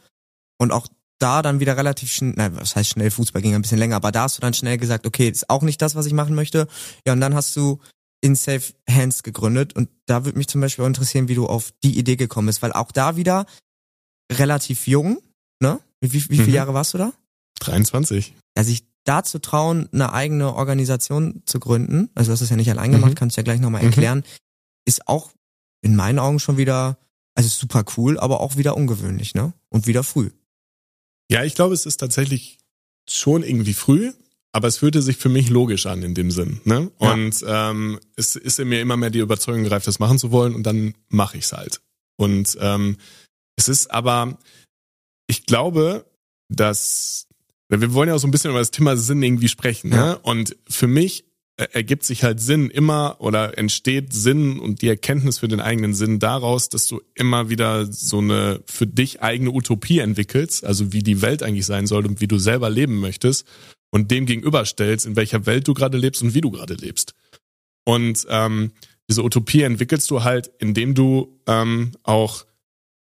[0.57, 0.87] Und auch
[1.19, 4.11] da dann wieder relativ schnell, nein, was heißt schnell, Fußball ging ein bisschen länger, aber
[4.11, 6.67] da hast du dann schnell gesagt, okay, ist auch nicht das, was ich machen möchte.
[7.05, 7.79] Ja, und dann hast du
[8.21, 11.71] in Safe Hands gegründet und da würde mich zum Beispiel auch interessieren, wie du auf
[11.83, 13.45] die Idee gekommen bist, weil auch da wieder
[14.31, 15.21] relativ jung,
[15.61, 15.79] ne?
[16.01, 16.53] Wie, wie, wie viele mhm.
[16.53, 17.13] Jahre warst du da?
[17.61, 18.33] 23.
[18.57, 22.55] Ja, sich da zu trauen, eine eigene Organisation zu gründen, also du hast es ja
[22.55, 23.15] nicht allein gemacht, mhm.
[23.15, 23.87] kannst du ja gleich nochmal mhm.
[23.87, 24.23] erklären, mhm.
[24.85, 25.31] ist auch
[25.81, 26.99] in meinen Augen schon wieder,
[27.35, 29.53] also super cool, aber auch wieder ungewöhnlich, ne?
[29.69, 30.29] Und wieder früh.
[31.31, 32.59] Ja, ich glaube, es ist tatsächlich
[33.07, 34.11] schon irgendwie früh.
[34.51, 36.61] aber es fühlte sich für mich logisch an in dem Sinn.
[36.63, 36.91] Ne?
[36.99, 37.11] Ja.
[37.11, 40.55] Und ähm, es ist in mir immer mehr die Überzeugung gereift, das machen zu wollen
[40.55, 41.81] und dann mache ich's halt.
[42.17, 42.97] Und ähm,
[43.55, 44.37] es ist aber,
[45.27, 46.05] ich glaube,
[46.49, 47.27] dass
[47.69, 49.91] wir wollen ja auch so ein bisschen über das Thema Sinn irgendwie sprechen.
[49.91, 50.05] Ja.
[50.05, 50.19] Ne?
[50.19, 51.25] Und für mich
[51.57, 55.93] äh, ergibt sich halt Sinn immer oder entsteht Sinn und die Erkenntnis für den eigenen
[55.93, 61.03] Sinn daraus, dass du immer wieder so eine für dich eigene Utopie entwickelst, also wie
[61.03, 63.45] die Welt eigentlich sein soll und wie du selber leben möchtest
[63.91, 67.13] und dem gegenüberstellst, in welcher Welt du gerade lebst und wie du gerade lebst.
[67.85, 68.71] Und ähm,
[69.09, 72.45] diese Utopie entwickelst du halt, indem du ähm, auch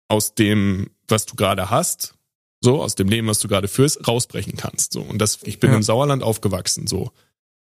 [0.08, 2.16] aus dem, was du gerade hast,
[2.66, 4.92] so aus dem Leben, was du gerade führst, rausbrechen kannst.
[4.92, 5.78] So und das, ich bin Ja.
[5.78, 7.12] im Sauerland aufgewachsen, so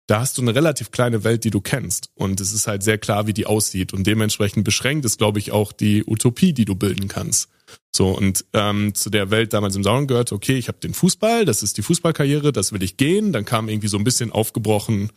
[0.06, 2.10] da hast du eine relativ kleine Welt, die du kennst.
[2.16, 3.92] Und es ist halt sehr klar, wie die aussieht.
[3.92, 7.48] Und dementsprechend beschränkt ist, glaube ich, auch die Utopie, die du bilden kannst.
[7.94, 11.44] So, und ähm, zu der Welt damals im Sauerland gehört, okay, ich habe den Fußball,
[11.44, 13.32] das ist die Fußballkarriere, das will ich gehen.
[13.32, 15.12] Dann kam irgendwie so ein bisschen aufgebrochen,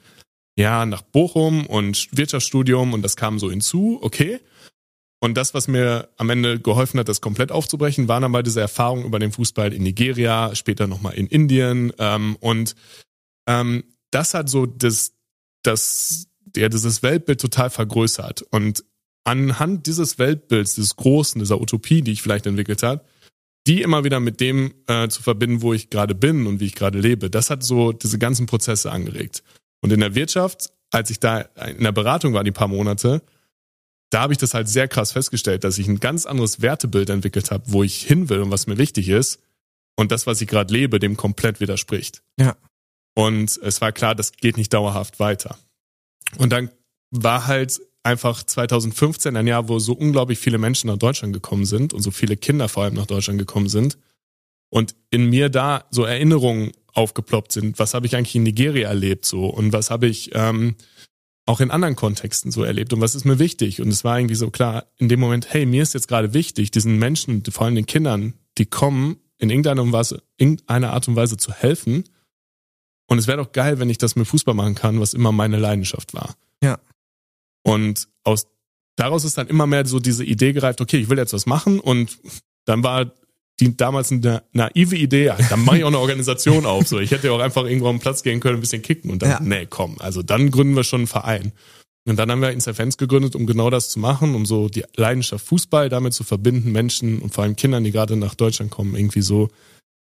[0.55, 4.41] ja, nach Bochum und Wirtschaftsstudium und das kam so hinzu, okay.
[5.23, 9.05] Und das, was mir am Ende geholfen hat, das komplett aufzubrechen, waren mal diese Erfahrungen
[9.05, 11.93] über den Fußball in Nigeria, später nochmal in Indien.
[11.97, 12.75] Ähm, und
[13.47, 15.13] ähm, das hat so das,
[15.63, 18.41] das, ja, dieses Weltbild total vergrößert.
[18.51, 18.83] Und
[19.23, 23.05] anhand dieses Weltbilds, dieses Großen, dieser Utopie, die ich vielleicht entwickelt habe,
[23.65, 26.75] die immer wieder mit dem äh, zu verbinden, wo ich gerade bin und wie ich
[26.75, 29.41] gerade lebe, das hat so diese ganzen Prozesse angeregt.
[29.79, 33.21] Und in der Wirtschaft, als ich da in der Beratung war, die paar Monate,
[34.13, 37.51] da habe ich das halt sehr krass festgestellt, dass ich ein ganz anderes Wertebild entwickelt
[37.51, 39.39] habe, wo ich hin will und was mir wichtig ist.
[39.95, 42.23] Und das, was ich gerade lebe, dem komplett widerspricht.
[42.39, 42.55] Ja.
[43.15, 45.57] Und es war klar, das geht nicht dauerhaft weiter.
[46.37, 46.69] Und dann
[47.11, 51.93] war halt einfach 2015 ein Jahr, wo so unglaublich viele Menschen nach Deutschland gekommen sind
[51.93, 53.97] und so viele Kinder vor allem nach Deutschland gekommen sind.
[54.69, 57.79] Und in mir da so Erinnerungen aufgeploppt sind.
[57.79, 60.75] Was habe ich eigentlich in Nigeria erlebt so und was habe ich ähm,
[61.45, 63.81] auch in anderen Kontexten so erlebt und was ist mir wichtig?
[63.81, 66.71] Und es war irgendwie so klar in dem Moment, hey, mir ist jetzt gerade wichtig,
[66.71, 71.35] diesen Menschen, vor allem den Kindern, die kommen, in irgendeiner, Weise, irgendeiner Art und Weise
[71.35, 72.05] zu helfen.
[73.07, 75.57] Und es wäre doch geil, wenn ich das mit Fußball machen kann, was immer meine
[75.57, 76.35] Leidenschaft war.
[76.63, 76.79] Ja.
[77.63, 78.47] Und aus
[78.95, 81.79] daraus ist dann immer mehr so diese Idee gereift, okay, ich will jetzt was machen
[81.79, 82.19] und
[82.65, 83.11] dann war
[83.59, 86.87] die damals eine naive Idee, dann mache ich auch eine Organisation auf.
[86.87, 89.11] So, ich hätte ja auch einfach irgendwo auf den Platz gehen können, ein bisschen kicken
[89.11, 89.39] und dann, Ja.
[89.41, 91.51] nee, komm, also dann gründen wir schon einen Verein.
[92.05, 95.45] Und dann haben wir Inserfans gegründet, um genau das zu machen, um so die Leidenschaft
[95.45, 99.21] Fußball damit zu verbinden, Menschen und vor allem Kindern, die gerade nach Deutschland kommen, irgendwie
[99.21, 99.49] so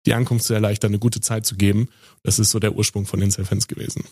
[0.07, 1.89] die Ankunft zu erleichtern, eine gute Zeit zu geben.
[2.25, 4.05] Das ist so der Ursprung von Inserfans gewesen.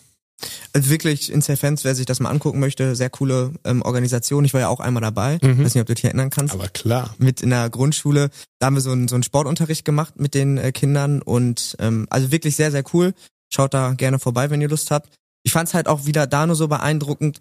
[0.73, 4.45] Also wirklich in Fans, wer sich das mal angucken möchte, sehr coole ähm, Organisation.
[4.45, 5.39] Ich war ja auch einmal dabei.
[5.43, 5.65] Mhm.
[5.65, 6.55] Weiß nicht, ob du dich erinnern kannst.
[6.55, 7.15] Aber klar.
[7.19, 8.31] mit in der Grundschule.
[8.59, 12.07] Da haben wir so einen, so einen Sportunterricht gemacht mit den äh, Kindern und ähm,
[12.11, 13.15] also wirklich sehr, sehr cool.
[13.53, 15.11] Schaut da gerne vorbei, wenn ihr Lust habt.
[15.43, 17.41] Ich fand's halt auch wieder da nur so beeindruckend,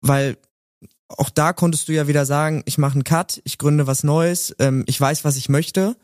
[0.00, 0.36] weil
[1.08, 4.54] auch da konntest du ja wieder sagen, ich mache einen Cut, ich gründe was Neues,
[4.58, 5.96] ähm, ich weiß, was ich möchte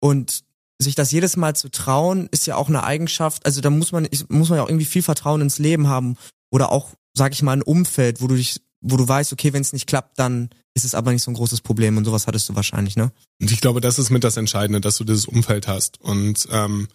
[0.00, 0.42] und
[0.82, 3.44] sich das jedes Mal zu trauen, ist ja auch eine Eigenschaft.
[3.44, 6.16] Also da muss man, muss man ja auch irgendwie viel Vertrauen ins Leben haben
[6.50, 9.60] oder auch, sag ich mal, ein Umfeld, wo du dich, wo du weißt, okay, wenn
[9.60, 12.48] es nicht klappt, dann ist es aber nicht so ein großes Problem und sowas hattest
[12.48, 13.12] du wahrscheinlich, ne?
[13.40, 16.00] Und ich glaube, das ist mit das Entscheidende, dass du dieses Umfeld hast.
[16.00, 16.88] Und ähm,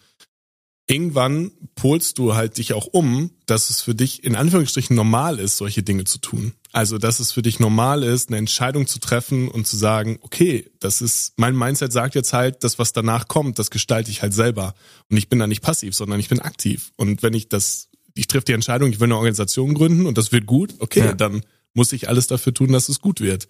[0.86, 5.56] irgendwann polst du halt dich auch um, dass es für dich in Anführungsstrichen normal ist,
[5.56, 6.52] solche Dinge zu tun.
[6.72, 10.70] Also, dass es für dich normal ist, eine Entscheidung zu treffen und zu sagen, okay,
[10.78, 14.34] das ist, mein Mindset sagt jetzt halt, das, was danach kommt, das gestalte ich halt
[14.34, 14.74] selber.
[15.10, 16.92] Und ich bin da nicht passiv, sondern ich bin aktiv.
[16.96, 20.32] Und wenn ich das, ich treffe die Entscheidung, ich will eine Organisation gründen und das
[20.32, 21.12] wird gut, okay, Ja.
[21.14, 21.42] dann
[21.74, 23.48] muss ich alles dafür tun, dass es gut wird.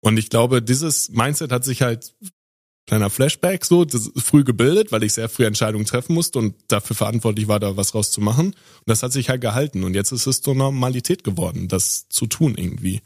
[0.00, 2.14] Und ich glaube, dieses Mindset hat sich halt
[2.88, 6.54] kleiner Flashback so, das ist früh gebildet, weil ich sehr früh Entscheidungen treffen musste und
[6.68, 8.46] dafür verantwortlich war, da was rauszumachen.
[8.46, 9.84] Und das hat sich halt gehalten.
[9.84, 13.02] Und jetzt ist es zur Normalität geworden, das zu tun irgendwie.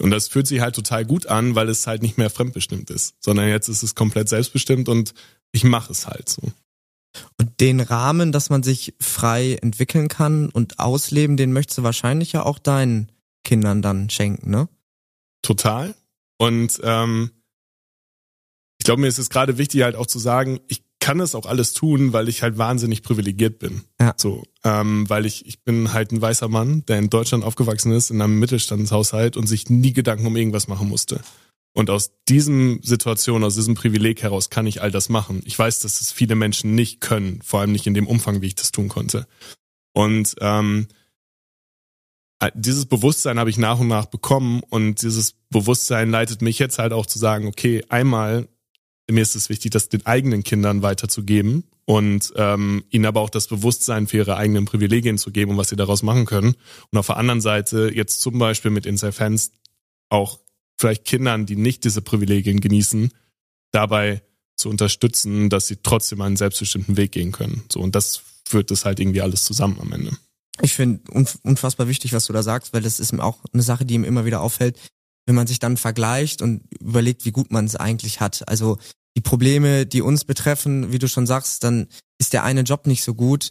[0.00, 3.14] Und das fühlt sich halt total gut an, weil es halt nicht mehr fremdbestimmt ist,
[3.20, 5.14] sondern jetzt ist es komplett selbstbestimmt und
[5.50, 6.42] ich mache es halt so.
[7.38, 12.32] Und den Rahmen, dass man sich frei entwickeln kann und ausleben, den möchtest du wahrscheinlich
[12.32, 13.12] ja auch deinen
[13.44, 14.68] Kindern dann schenken, ne?
[15.42, 15.94] Total.
[16.38, 17.30] Und ähm,
[18.82, 21.46] ich glaube, mir ist es gerade wichtig, halt auch zu sagen, ich kann es auch
[21.46, 23.84] alles tun, weil ich halt wahnsinnig privilegiert bin.
[24.00, 24.12] Ja.
[24.16, 28.10] So, ähm, weil ich, ich bin halt ein weißer Mann, der in Deutschland aufgewachsen ist,
[28.10, 31.20] in einem Mittelstandshaushalt und sich nie Gedanken um irgendwas machen musste.
[31.72, 35.42] Und aus diesem Situation, aus diesem Privileg heraus kann ich all das machen.
[35.44, 38.48] Ich weiß, dass es viele Menschen nicht können, vor allem nicht in dem Umfang, wie
[38.48, 39.28] ich das tun konnte.
[39.92, 40.88] Und ähm,
[42.54, 46.92] dieses Bewusstsein habe ich nach und nach bekommen und dieses Bewusstsein leitet mich jetzt halt
[46.92, 48.48] auch zu sagen, okay, einmal,
[49.10, 53.48] mir ist es wichtig, das den eigenen Kindern weiterzugeben und ähm, ihnen aber auch das
[53.48, 56.54] Bewusstsein für ihre eigenen Privilegien zu geben und was sie daraus machen können.
[56.90, 59.52] Und auf der anderen Seite jetzt zum Beispiel mit Inside Fans
[60.08, 60.40] auch
[60.78, 63.12] vielleicht Kindern, die nicht diese Privilegien genießen,
[63.72, 64.22] dabei
[64.56, 67.64] zu unterstützen, dass sie trotzdem einen selbstbestimmten Weg gehen können.
[67.72, 70.16] So und das führt das halt irgendwie alles zusammen am Ende.
[70.60, 71.00] Ich finde
[71.42, 74.24] unfassbar wichtig, was du da sagst, weil das ist auch eine Sache, die ihm immer
[74.24, 74.78] wieder auffällt,
[75.26, 78.48] wenn man sich dann vergleicht und überlegt, wie gut man es eigentlich hat.
[78.48, 78.78] Also
[79.16, 81.86] die Probleme, die uns betreffen, wie du schon sagst, dann
[82.18, 83.50] ist der eine Job nicht so gut.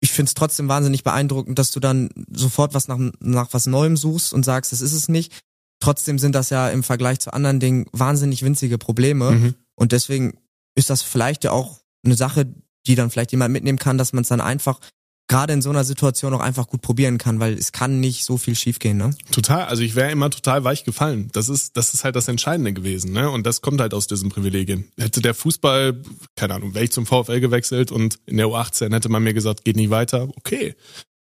[0.00, 3.96] Ich finde es trotzdem wahnsinnig beeindruckend, dass du dann sofort was nach, nach was Neuem
[3.96, 5.32] suchst und sagst, das ist es nicht.
[5.80, 9.32] Trotzdem sind das ja im Vergleich zu anderen Dingen wahnsinnig winzige Probleme.
[9.32, 9.54] Mhm.
[9.74, 10.38] Und deswegen
[10.74, 12.52] ist das vielleicht ja auch eine Sache,
[12.86, 14.80] die dann vielleicht jemand mitnehmen kann, dass man es dann einfach
[15.28, 18.38] gerade in so einer Situation auch einfach gut probieren kann, weil es kann nicht so
[18.38, 19.10] viel schiefgehen, ne?
[19.32, 21.30] Total, also ich wäre immer total weich gefallen.
[21.32, 23.30] Das ist, das ist halt das Entscheidende gewesen, ne?
[23.30, 24.88] Und das kommt halt aus diesen Privilegien.
[24.96, 26.00] Hätte der Fußball,
[26.36, 29.64] keine Ahnung, wäre ich zum VfL gewechselt und in der U18 hätte man mir gesagt,
[29.64, 30.74] geht nie weiter, okay.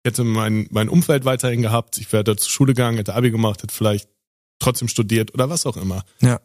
[0.02, 3.30] Ich hätte mein, mein Umfeld weiterhin gehabt, ich wäre da zur Schule gegangen, hätte Abi
[3.30, 4.08] gemacht, hätte vielleicht
[4.58, 6.04] trotzdem studiert oder was auch immer.
[6.20, 6.40] Ja.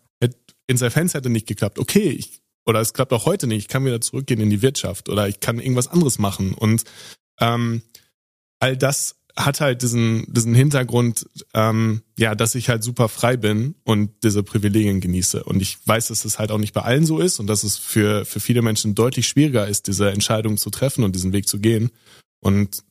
[0.67, 3.83] In Fans hätte nicht geklappt, okay, ich, oder es klappt auch heute nicht, ich kann
[3.85, 6.83] wieder zurückgehen in die Wirtschaft oder ich kann irgendwas anderes machen und
[7.39, 7.81] ähm,
[8.59, 13.75] all das hat halt diesen, diesen Hintergrund, ähm, ja, dass ich halt super frei bin
[13.83, 15.43] und diese Privilegien genieße.
[15.43, 17.77] Und ich weiß, dass es halt auch nicht bei allen so ist und dass es
[17.77, 21.59] für, für viele Menschen deutlich schwieriger ist, diese Entscheidung zu treffen und diesen Weg zu
[21.59, 21.91] gehen.
[22.41, 22.83] Und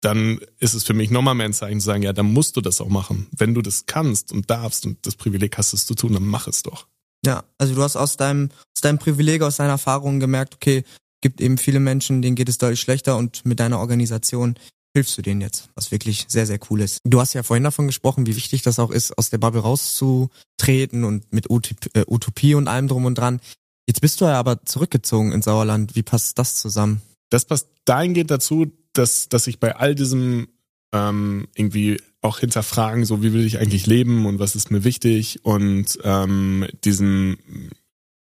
[0.00, 2.60] dann ist es für mich nochmal mehr ein Zeichen zu sagen, ja, dann musst du
[2.60, 3.26] das auch machen.
[3.36, 6.46] Wenn du das kannst und darfst und das Privileg hast, es zu tun, dann mach
[6.46, 6.86] es doch.
[7.24, 10.84] Ja, also du hast aus deinem, aus deinem Privileg, aus deiner Erfahrung gemerkt, okay,
[11.20, 14.56] gibt eben viele Menschen, denen geht es deutlich schlechter und mit deiner Organisation
[14.96, 17.00] hilfst du denen jetzt, was wirklich sehr, sehr cool ist.
[17.04, 21.04] Du hast ja vorhin davon gesprochen, wie wichtig das auch ist, aus der Bubble rauszutreten
[21.04, 23.40] und mit äh, Utopie und allem drum und dran.
[23.86, 25.96] Jetzt bist du ja aber zurückgezogen in Sauerland.
[25.96, 27.02] Wie passt das zusammen?
[27.28, 30.48] Das passt dahingehend dazu, dass, dass ich bei all diesem
[30.92, 35.44] ähm, irgendwie auch hinterfragen, so wie will ich eigentlich leben und was ist mir wichtig
[35.44, 37.70] und ähm, diesen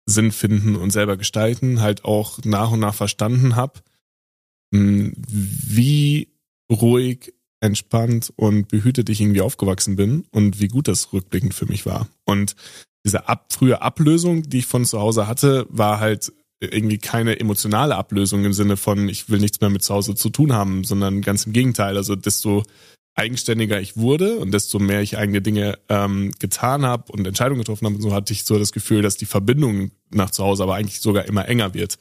[0.07, 3.81] Sinn finden und selber gestalten, halt auch nach und nach verstanden habe,
[4.73, 6.29] hm, wie
[6.71, 11.87] ruhig, entspannt und behütet ich irgendwie aufgewachsen bin und wie gut das rückblickend für mich
[11.87, 12.09] war.
[12.25, 12.55] Und
[13.07, 17.97] diese ab, frühe Ablösung, die ich von zu Hause hatte, war halt irgendwie keine emotionale
[17.97, 21.23] Ablösung im Sinne von, ich will nichts mehr mit zu Hause zu tun haben, sondern
[21.23, 21.97] ganz im Gegenteil.
[21.97, 22.63] Also desto
[23.15, 27.87] eigenständiger ich wurde und desto mehr ich eigene Dinge ähm, getan habe und Entscheidungen getroffen
[27.87, 31.01] habe, so hatte ich so das Gefühl, dass die Verbindung nach zu Hause aber eigentlich
[31.01, 31.99] sogar immer enger wird.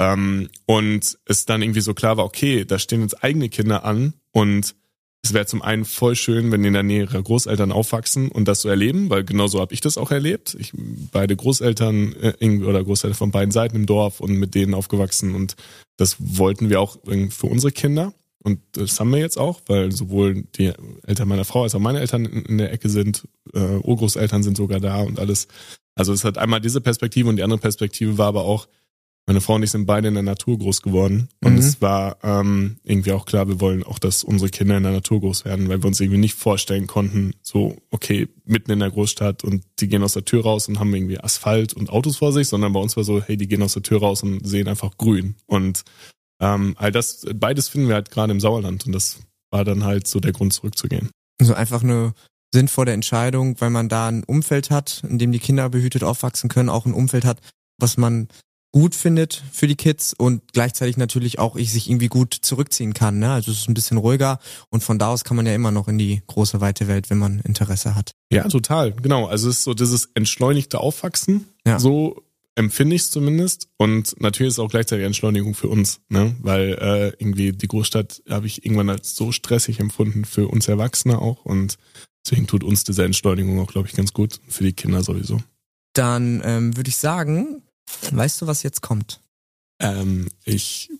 [0.00, 4.14] Ähm, und es dann irgendwie so klar war, okay, da stehen jetzt eigene Kinder an
[4.32, 4.74] und
[5.22, 8.46] es wäre zum einen voll schön, wenn die in der Nähe ihrer Großeltern aufwachsen und
[8.46, 10.56] das so erleben, weil genau so habe ich das auch erlebt.
[10.58, 10.72] Ich
[11.12, 15.56] beide Großeltern äh, oder Großeltern von beiden Seiten im Dorf und mit denen aufgewachsen und
[15.98, 16.96] das wollten wir auch
[17.28, 18.14] für unsere Kinder.
[18.42, 20.72] Und das haben wir jetzt auch, weil sowohl die
[21.06, 24.80] Eltern meiner Frau als auch meine Eltern in der Ecke sind, äh, Urgroßeltern sind sogar
[24.80, 25.48] da und alles.
[25.94, 28.66] Also es hat einmal diese Perspektive und die andere Perspektive war aber auch,
[29.26, 31.28] meine Frau und ich sind beide in der Natur groß geworden.
[31.40, 31.58] Und mhm.
[31.58, 35.20] es war ähm, irgendwie auch klar, wir wollen auch, dass unsere Kinder in der Natur
[35.20, 39.44] groß werden, weil wir uns irgendwie nicht vorstellen konnten, so, okay, mitten in der Großstadt
[39.44, 42.48] und die gehen aus der Tür raus und haben irgendwie Asphalt und Autos vor sich,
[42.48, 44.96] sondern bei uns war so, hey, die gehen aus der Tür raus und sehen einfach
[44.96, 45.36] grün.
[45.46, 45.84] Und
[46.40, 49.20] ähm, all das, beides finden wir halt gerade im Sauerland und das
[49.50, 51.10] war dann halt so der Grund zurückzugehen.
[51.40, 52.14] Also einfach eine
[52.52, 56.68] sinnvolle Entscheidung, weil man da ein Umfeld hat, in dem die Kinder behütet aufwachsen können,
[56.68, 57.38] auch ein Umfeld hat,
[57.78, 58.28] was man
[58.72, 63.18] gut findet für die Kids und gleichzeitig natürlich auch ich sich irgendwie gut zurückziehen kann.
[63.18, 63.32] Ne?
[63.32, 64.38] Also es ist ein bisschen ruhiger
[64.70, 67.18] und von da aus kann man ja immer noch in die große weite Welt, wenn
[67.18, 68.12] man Interesse hat.
[68.32, 69.26] Ja, total, genau.
[69.26, 71.48] Also es ist so dieses entschleunigte Aufwachsen.
[71.66, 71.80] Ja.
[71.80, 72.22] So
[72.54, 73.68] empfinde ich es zumindest.
[73.76, 76.36] Und natürlich ist es auch gleichzeitig Entschleunigung für uns, ne?
[76.40, 81.18] Weil äh, irgendwie die Großstadt habe ich irgendwann als so stressig empfunden für uns Erwachsene
[81.18, 81.44] auch.
[81.44, 81.78] Und
[82.24, 84.40] deswegen tut uns diese Entschleunigung auch, glaube ich, ganz gut.
[84.48, 85.40] Für die Kinder sowieso.
[85.94, 87.62] Dann ähm, würde ich sagen,
[88.10, 89.20] weißt du, was jetzt kommt?
[89.80, 90.90] Ähm, ich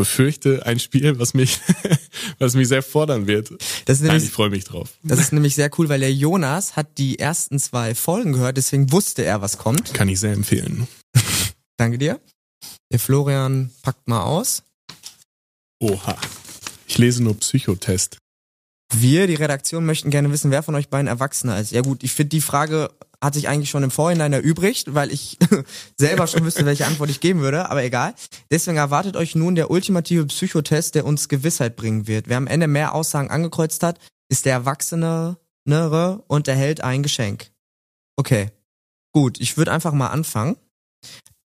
[0.00, 1.60] befürchte ein Spiel, was mich,
[2.38, 3.50] was mich sehr fordern wird.
[3.84, 4.88] Das ist nämlich, Nein, ich freue mich drauf.
[5.02, 8.92] Das ist nämlich sehr cool, weil der Jonas hat die ersten zwei Folgen gehört, deswegen
[8.92, 9.92] wusste er, was kommt.
[9.92, 10.88] Kann ich sehr empfehlen.
[11.76, 12.18] Danke dir.
[12.90, 14.62] Der Florian packt mal aus.
[15.80, 16.16] Oha.
[16.86, 18.16] Ich lese nur Psychotest.
[18.94, 21.72] Wir, die Redaktion, möchten gerne wissen, wer von euch beiden Erwachsener ist.
[21.72, 22.90] Ja gut, ich finde die Frage
[23.22, 25.38] hat sich eigentlich schon im Vorhinein erübrigt, weil ich
[25.96, 28.14] selber schon wüsste, welche Antwort ich geben würde, aber egal.
[28.50, 32.28] Deswegen erwartet euch nun der ultimative Psychotest, der uns Gewissheit bringen wird.
[32.28, 33.98] Wer am Ende mehr Aussagen angekreuzt hat,
[34.30, 35.36] ist der Erwachsenere
[36.28, 37.50] und erhält ein Geschenk.
[38.16, 38.50] Okay.
[39.12, 40.56] Gut, ich würde einfach mal anfangen.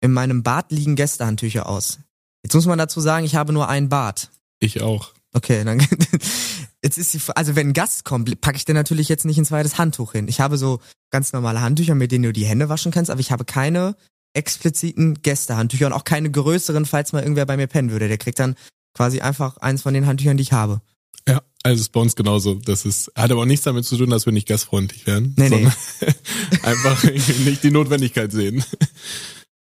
[0.00, 1.98] In meinem Bad liegen Gästehandtücher aus.
[2.44, 4.30] Jetzt muss man dazu sagen, ich habe nur einen Bart.
[4.60, 5.12] Ich auch.
[5.32, 5.78] Okay, dann
[6.87, 9.45] jetzt ist die also wenn ein Gast kommt, packe ich dir natürlich jetzt nicht ein
[9.45, 10.28] zweites Handtuch hin.
[10.28, 10.78] Ich habe so
[11.11, 13.97] ganz normale Handtücher, mit denen du die Hände waschen kannst, aber ich habe keine
[14.34, 18.07] expliziten Gästehandtücher und auch keine größeren, falls mal irgendwer bei mir pennen würde.
[18.07, 18.55] Der kriegt dann
[18.95, 20.80] quasi einfach eins von den Handtüchern, die ich habe.
[21.28, 22.55] Ja, also ist bei uns genauso.
[22.55, 25.34] Das ist, hat aber auch nichts damit zu tun, dass wir nicht gastfreundlich werden.
[25.37, 25.57] Nee, nee.
[25.57, 26.14] sondern
[26.62, 28.64] einfach nicht die Notwendigkeit sehen.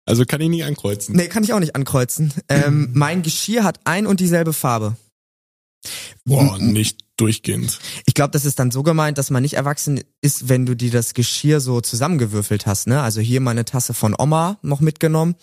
[0.06, 1.16] Also kann ich nicht ankreuzen.
[1.16, 2.32] Nee, kann ich auch nicht ankreuzen.
[2.50, 4.96] Ähm, mein Geschirr hat ein und dieselbe Farbe.
[6.28, 7.80] Boah, nicht durchgehend.
[8.06, 10.92] Ich glaube, das ist dann so gemeint, dass man nicht erwachsen ist, wenn du dir
[10.92, 12.88] das Geschirr so zusammengewürfelt hast.
[12.88, 13.02] Ne?
[13.02, 15.36] Also hier mal eine Tasse von Oma noch mitgenommen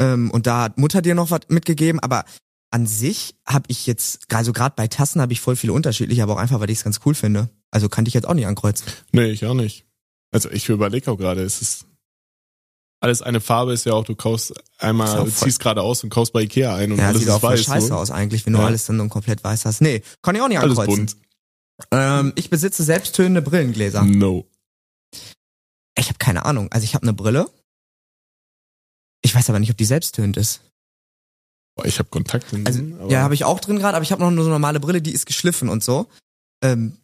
[0.00, 2.00] ähm, und da hat Mutter dir noch was mitgegeben.
[2.00, 2.24] Aber
[2.70, 6.34] an sich habe ich jetzt, also gerade bei Tassen habe ich voll viele unterschiedliche, aber
[6.34, 7.50] auch einfach, weil ich es ganz cool finde.
[7.70, 8.86] Also kann ich jetzt auch nicht ankreuzen.
[9.12, 9.86] Nee, ich auch nicht.
[10.30, 11.86] Also ich überlege auch gerade, es ist
[13.00, 16.10] alles eine Farbe ist ja auch, du kaufst einmal, auch voll- ziehst gerade aus und
[16.10, 17.62] kaufst bei Ikea ein und Ja, alles sieht ist auch weiß.
[17.62, 17.94] scheiße so.
[17.94, 18.66] aus eigentlich, wenn du Ja.
[18.66, 19.80] alles dann so komplett weiß hast.
[19.80, 21.06] Nee, kann ich auch nicht Alles ankreuzen.
[21.06, 21.16] bunt.
[21.90, 24.02] Ähm, ich besitze selbsttönende Brillengläser.
[24.02, 24.46] No.
[25.98, 26.70] Ich habe keine Ahnung.
[26.72, 27.50] Also ich habe eine Brille.
[29.22, 30.60] Ich weiß aber nicht, ob die selbsttönend ist.
[31.76, 32.66] Boah, ich habe Kontaktlinsen.
[32.94, 34.80] Also, aber ja, habe ich auch drin gerade, aber ich habe noch eine so normale
[34.80, 36.06] Brille, die ist geschliffen und so.
[36.62, 36.96] Ähm,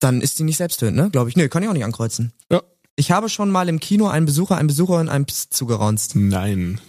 [0.00, 1.10] dann ist die nicht selbsttönend, ne?
[1.10, 1.36] Glaube ich.
[1.36, 2.32] Nee, kann ich auch nicht ankreuzen.
[2.52, 2.62] Ja.
[2.98, 6.16] Ich habe schon mal im Kino einen Besucher, einen Besucherin einem Psst zugeraunzt.
[6.16, 6.80] Nein.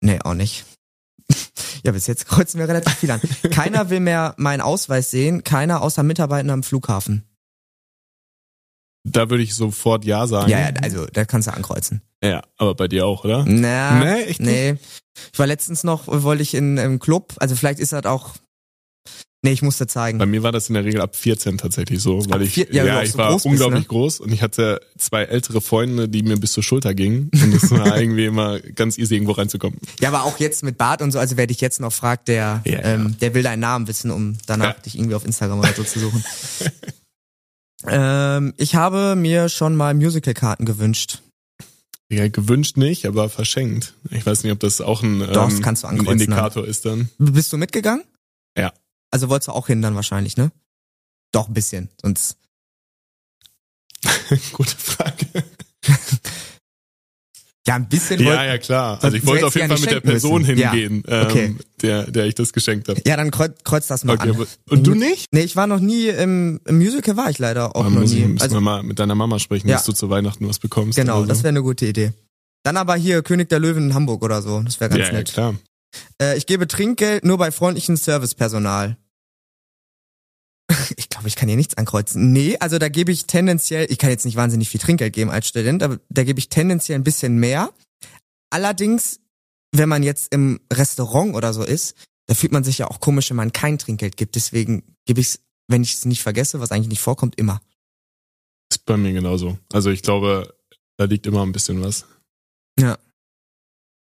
[0.00, 0.64] Nee, auch nicht.
[1.84, 3.20] ja, bis jetzt kreuzen wir relativ viel an.
[3.50, 7.24] Keiner will mehr meinen Ausweis sehen, keiner außer Mitarbeitender am Flughafen.
[9.02, 10.50] Da würde ich sofort Ja sagen.
[10.50, 12.02] Ja, ja, also, da kannst du ankreuzen.
[12.22, 13.44] Ja, aber bei dir auch, oder?
[13.44, 14.40] Na, Nee, nicht?
[14.40, 14.76] nee.
[15.32, 18.34] Ich war letztens noch, wollte ich in einem Club, also vielleicht ist das auch,
[19.42, 20.18] nee, ich musste zeigen.
[20.18, 22.72] Bei mir war das in der Regel ab 14 tatsächlich so, weil Ab ich, vier-
[22.72, 23.86] ja, du auch ich so war bist, unglaublich ne?
[23.88, 27.70] groß und ich hatte zwei ältere Freunde, die mir bis zur Schulter gingen und es
[27.70, 29.78] war irgendwie immer ganz easy irgendwo reinzukommen.
[30.00, 32.62] Ja, aber auch jetzt mit Bart und so, also wer dich jetzt noch fragt, der,
[32.64, 32.78] Ja, ja.
[32.82, 34.80] ähm, der will deinen Namen wissen, um danach Ja.
[34.82, 36.24] dich irgendwie auf Instagram oder so zu suchen.
[37.86, 41.22] ähm, ich habe mir schon mal Musicalkarten gewünscht.
[42.12, 43.94] Ja, gewünscht nicht, aber verschenkt.
[44.10, 47.08] Ich weiß nicht, ob das auch ein, Doch, ähm, ein ankreuzen, Indikator ist dann.
[47.18, 48.02] Bist du mitgegangen?
[48.58, 48.72] Ja.
[49.10, 50.52] Also wolltest du auch hin dann wahrscheinlich, ne?
[51.32, 51.88] Doch, ein bisschen.
[52.00, 52.36] Sonst.
[54.52, 55.26] Gute Frage.
[57.66, 58.98] Ja, ein bisschen Ja, ja, klar.
[59.02, 60.56] Also ich wollte auf ja jeden Fall mit der Person müssen.
[60.58, 60.72] Ja.
[60.72, 61.56] hingehen, ähm, Okay.
[61.82, 63.00] der, der ich das geschenkt habe.
[63.06, 64.46] Ja, dann kreuz, kreuz das mal Okay, an.
[64.70, 65.26] und du nicht?
[65.30, 68.12] Nee, ich war noch nie im, im Musical, war ich leider auch Da noch muss
[68.12, 68.22] nie.
[68.24, 69.76] müssen Also, wir mal mit deiner Mama sprechen, Ja.
[69.76, 70.96] dass du zu Weihnachten was bekommst.
[70.96, 71.26] genau, so.
[71.26, 72.12] das wäre eine gute Idee.
[72.64, 74.60] Dann aber hier König der Löwen in Hamburg oder so.
[74.62, 75.32] Das wäre ganz ja, ja, nett.
[75.32, 75.54] klar.
[76.20, 78.96] Äh, ich gebe Trinkgeld nur bei freundlichem Servicepersonal.
[80.96, 82.32] Ich glaube, ich kann hier nichts ankreuzen.
[82.32, 85.48] Nee, also da gebe ich tendenziell, ich kann jetzt nicht wahnsinnig viel Trinkgeld geben als
[85.48, 87.70] Student, aber da gebe ich tendenziell ein bisschen mehr.
[88.50, 89.20] Allerdings,
[89.72, 93.30] wenn man jetzt im Restaurant oder so ist, da fühlt man sich ja auch komisch,
[93.30, 94.36] wenn man kein Trinkgeld gibt.
[94.36, 97.60] Deswegen gebe ich es, wenn ich es nicht vergesse, was eigentlich nicht vorkommt, immer.
[98.70, 99.58] Ist bei mir genauso.
[99.72, 100.54] Also ich glaube,
[100.96, 102.04] da liegt immer ein bisschen was.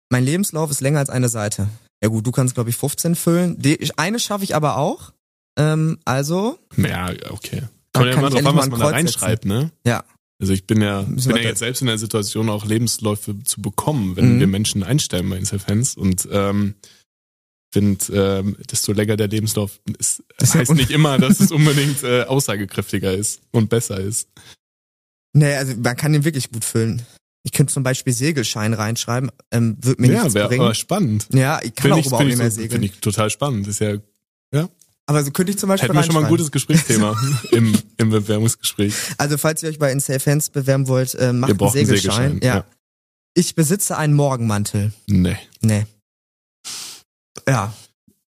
[0.10, 1.68] Mein Lebenslauf ist länger als eine Seite.
[2.02, 3.60] Ja gut, du kannst, glaube ich, 15 füllen.
[3.60, 5.14] Die, eine schaffe ich aber auch.
[5.58, 7.64] Ähm, also, Ja, okay.
[7.92, 9.72] Da Kommt ja kann immer drauf an, was man da reinschreibt, ne?
[9.86, 10.04] Ja.
[10.40, 14.16] Also ich bin ja, bin ja jetzt selbst in der Situation, auch Lebensläufe zu bekommen,
[14.16, 14.40] wenn Mhm.
[14.40, 16.76] wir Menschen einstellen bei Insta-Fans und ähm,
[17.74, 22.04] finde, ähm, desto länger der Lebenslauf ist, Das ja heißt nicht immer, dass es unbedingt
[22.04, 24.30] äh, aussagekräftiger ist und besser ist.
[25.34, 27.02] nee, also man kann den wirklich gut füllen.
[27.44, 30.64] Ich könnte zum Beispiel Segelschein reinschreiben, ähm, wird mir ja, nichts wäre bringen.
[30.64, 31.28] aber spannend.
[31.32, 32.72] Ja, ich kann Finde auch ich, überhaupt find nicht ich, mehr so, segeln.
[32.72, 33.68] finde ich total spannend.
[33.68, 33.98] Ist ja,
[35.06, 37.16] Aber so könnte ich zum Beispiel hätten wir schon mal ein gutes Gesprächsthema
[37.52, 38.94] im, im Bewerbungsgespräch.
[39.18, 42.34] Also falls ihr euch bei Insale Fans bewerben wollt, äh, macht Ihr einen Segelschein.
[42.34, 42.56] Segelschein, ja.
[42.58, 42.66] ja.
[43.34, 44.92] Ich besitze einen Morgenmantel.
[45.08, 45.38] Nee.
[45.62, 45.86] Nee.
[47.48, 47.74] Ja,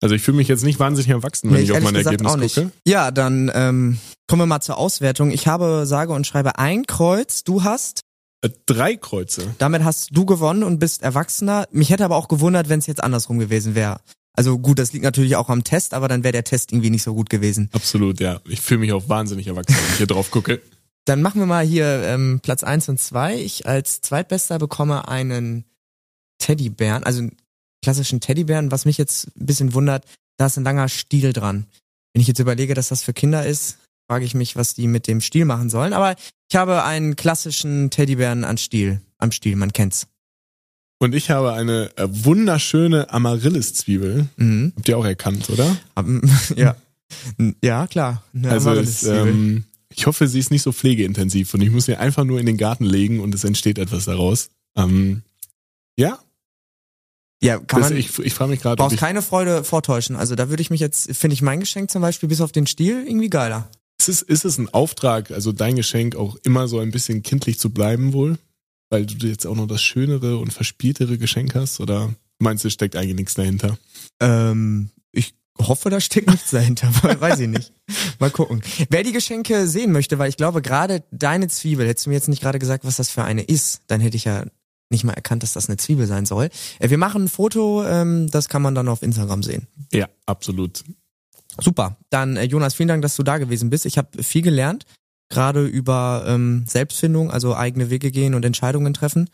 [0.01, 2.53] Also ich fühle mich jetzt nicht wahnsinnig erwachsen, wenn nee, ich auf ehrlich mein Ergebnis
[2.55, 2.71] gucke.
[2.87, 3.97] Ja, dann ähm,
[4.27, 5.31] kommen wir mal zur Auswertung.
[5.31, 7.43] Ich habe sage und schreibe ein Kreuz.
[7.43, 8.01] Du hast
[8.65, 9.55] drei Kreuze.
[9.57, 11.67] Damit hast du gewonnen und bist Erwachsener.
[11.71, 13.99] Mich hätte aber auch gewundert, wenn es jetzt andersrum gewesen wäre.
[14.33, 17.03] Also gut, das liegt natürlich auch am Test, aber dann wäre der Test irgendwie nicht
[17.03, 17.69] so gut gewesen.
[17.73, 18.39] Absolut, ja.
[18.47, 20.61] Ich fühle mich auch wahnsinnig erwachsen, wenn ich hier drauf gucke.
[21.05, 23.35] Dann machen wir mal hier ähm, Platz eins und zwei.
[23.35, 25.65] Ich als Zweitbester bekomme einen
[26.37, 27.35] Teddybären, also einen
[27.81, 28.71] klassischen Teddybären.
[28.71, 30.05] Was mich jetzt ein bisschen wundert,
[30.37, 31.65] da ist ein langer Stiel dran.
[32.13, 33.79] Wenn ich jetzt überlege, dass das für Kinder ist,
[34.09, 35.93] frage ich mich, was die mit dem Stiel machen sollen.
[35.93, 36.15] Aber
[36.49, 40.07] ich habe einen klassischen Teddybären an Stiel, am Stiel, man kennt's.
[40.97, 44.27] Und ich habe eine äh, wunderschöne Amaryllis-Zwiebel.
[44.37, 44.73] Mhm.
[44.75, 45.77] Habt ihr auch erkannt, oder?
[46.55, 46.75] Ja.
[47.63, 48.23] Ja, klar.
[48.35, 51.95] Eine also es, ähm, ich hoffe, sie ist nicht so pflegeintensiv und ich muss sie
[51.95, 54.49] einfach nur in den Garten legen und es entsteht etwas daraus.
[54.75, 55.23] Ähm,
[55.97, 56.19] ja,
[57.41, 57.99] Ja, kann Das, man.
[57.99, 60.15] ich ich frage mich gerade, brauchst keine Freude vortäuschen.
[60.15, 62.67] Also da würde ich mich jetzt, finde ich mein Geschenk zum Beispiel bis auf den
[62.67, 63.69] Stiel irgendwie geiler.
[63.99, 67.59] Ist, es, ist es ein Auftrag, also dein Geschenk auch immer so ein bisschen kindlich
[67.59, 68.37] zu bleiben wohl?
[68.89, 71.79] Weil du jetzt auch noch das schönere und verspieltere Geschenk hast?
[71.79, 73.77] Oder meinst du, steckt eigentlich nichts dahinter?
[74.19, 76.87] Ähm, ich hoffe, da steckt nichts dahinter.
[77.19, 77.71] Weiß ich nicht.
[78.19, 78.61] Mal gucken.
[78.89, 82.29] Wer die Geschenke sehen möchte, weil ich glaube, gerade deine Zwiebel, hättest du mir jetzt
[82.29, 84.45] nicht gerade gesagt, was das für eine ist, dann hätte ich ja
[84.89, 86.49] nicht mal erkannt, dass das eine Zwiebel sein soll.
[86.79, 89.67] Äh, Wir machen ein Foto, ähm, das kann man dann auf Instagram sehen.
[89.93, 90.83] Ja, absolut.
[91.61, 91.97] Super.
[92.09, 93.85] Dann, äh, Jonas, vielen Dank, dass du da gewesen bist.
[93.85, 94.85] Ich habe viel gelernt,
[95.29, 99.29] gerade über ähm, Selbstfindung, also eigene Wege gehen und Entscheidungen treffen.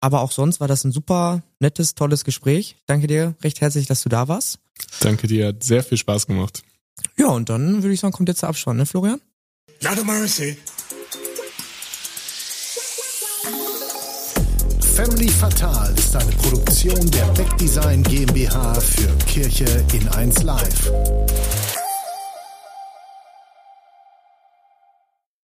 [0.00, 2.76] Aber auch sonst war das ein super nettes, tolles Gespräch.
[2.78, 4.58] Ich danke dir recht herzlich, dass du da warst.
[5.00, 6.62] Danke dir, hat sehr viel Spaß gemacht.
[7.16, 9.20] Ja, und dann würde ich sagen, kommt jetzt der Abspann, ne, Florian?
[9.82, 10.56] Not a mercy.
[15.22, 20.90] Family Fatal ist eine Produktion der Beckdesign GmbH für Kirche in 1 Live.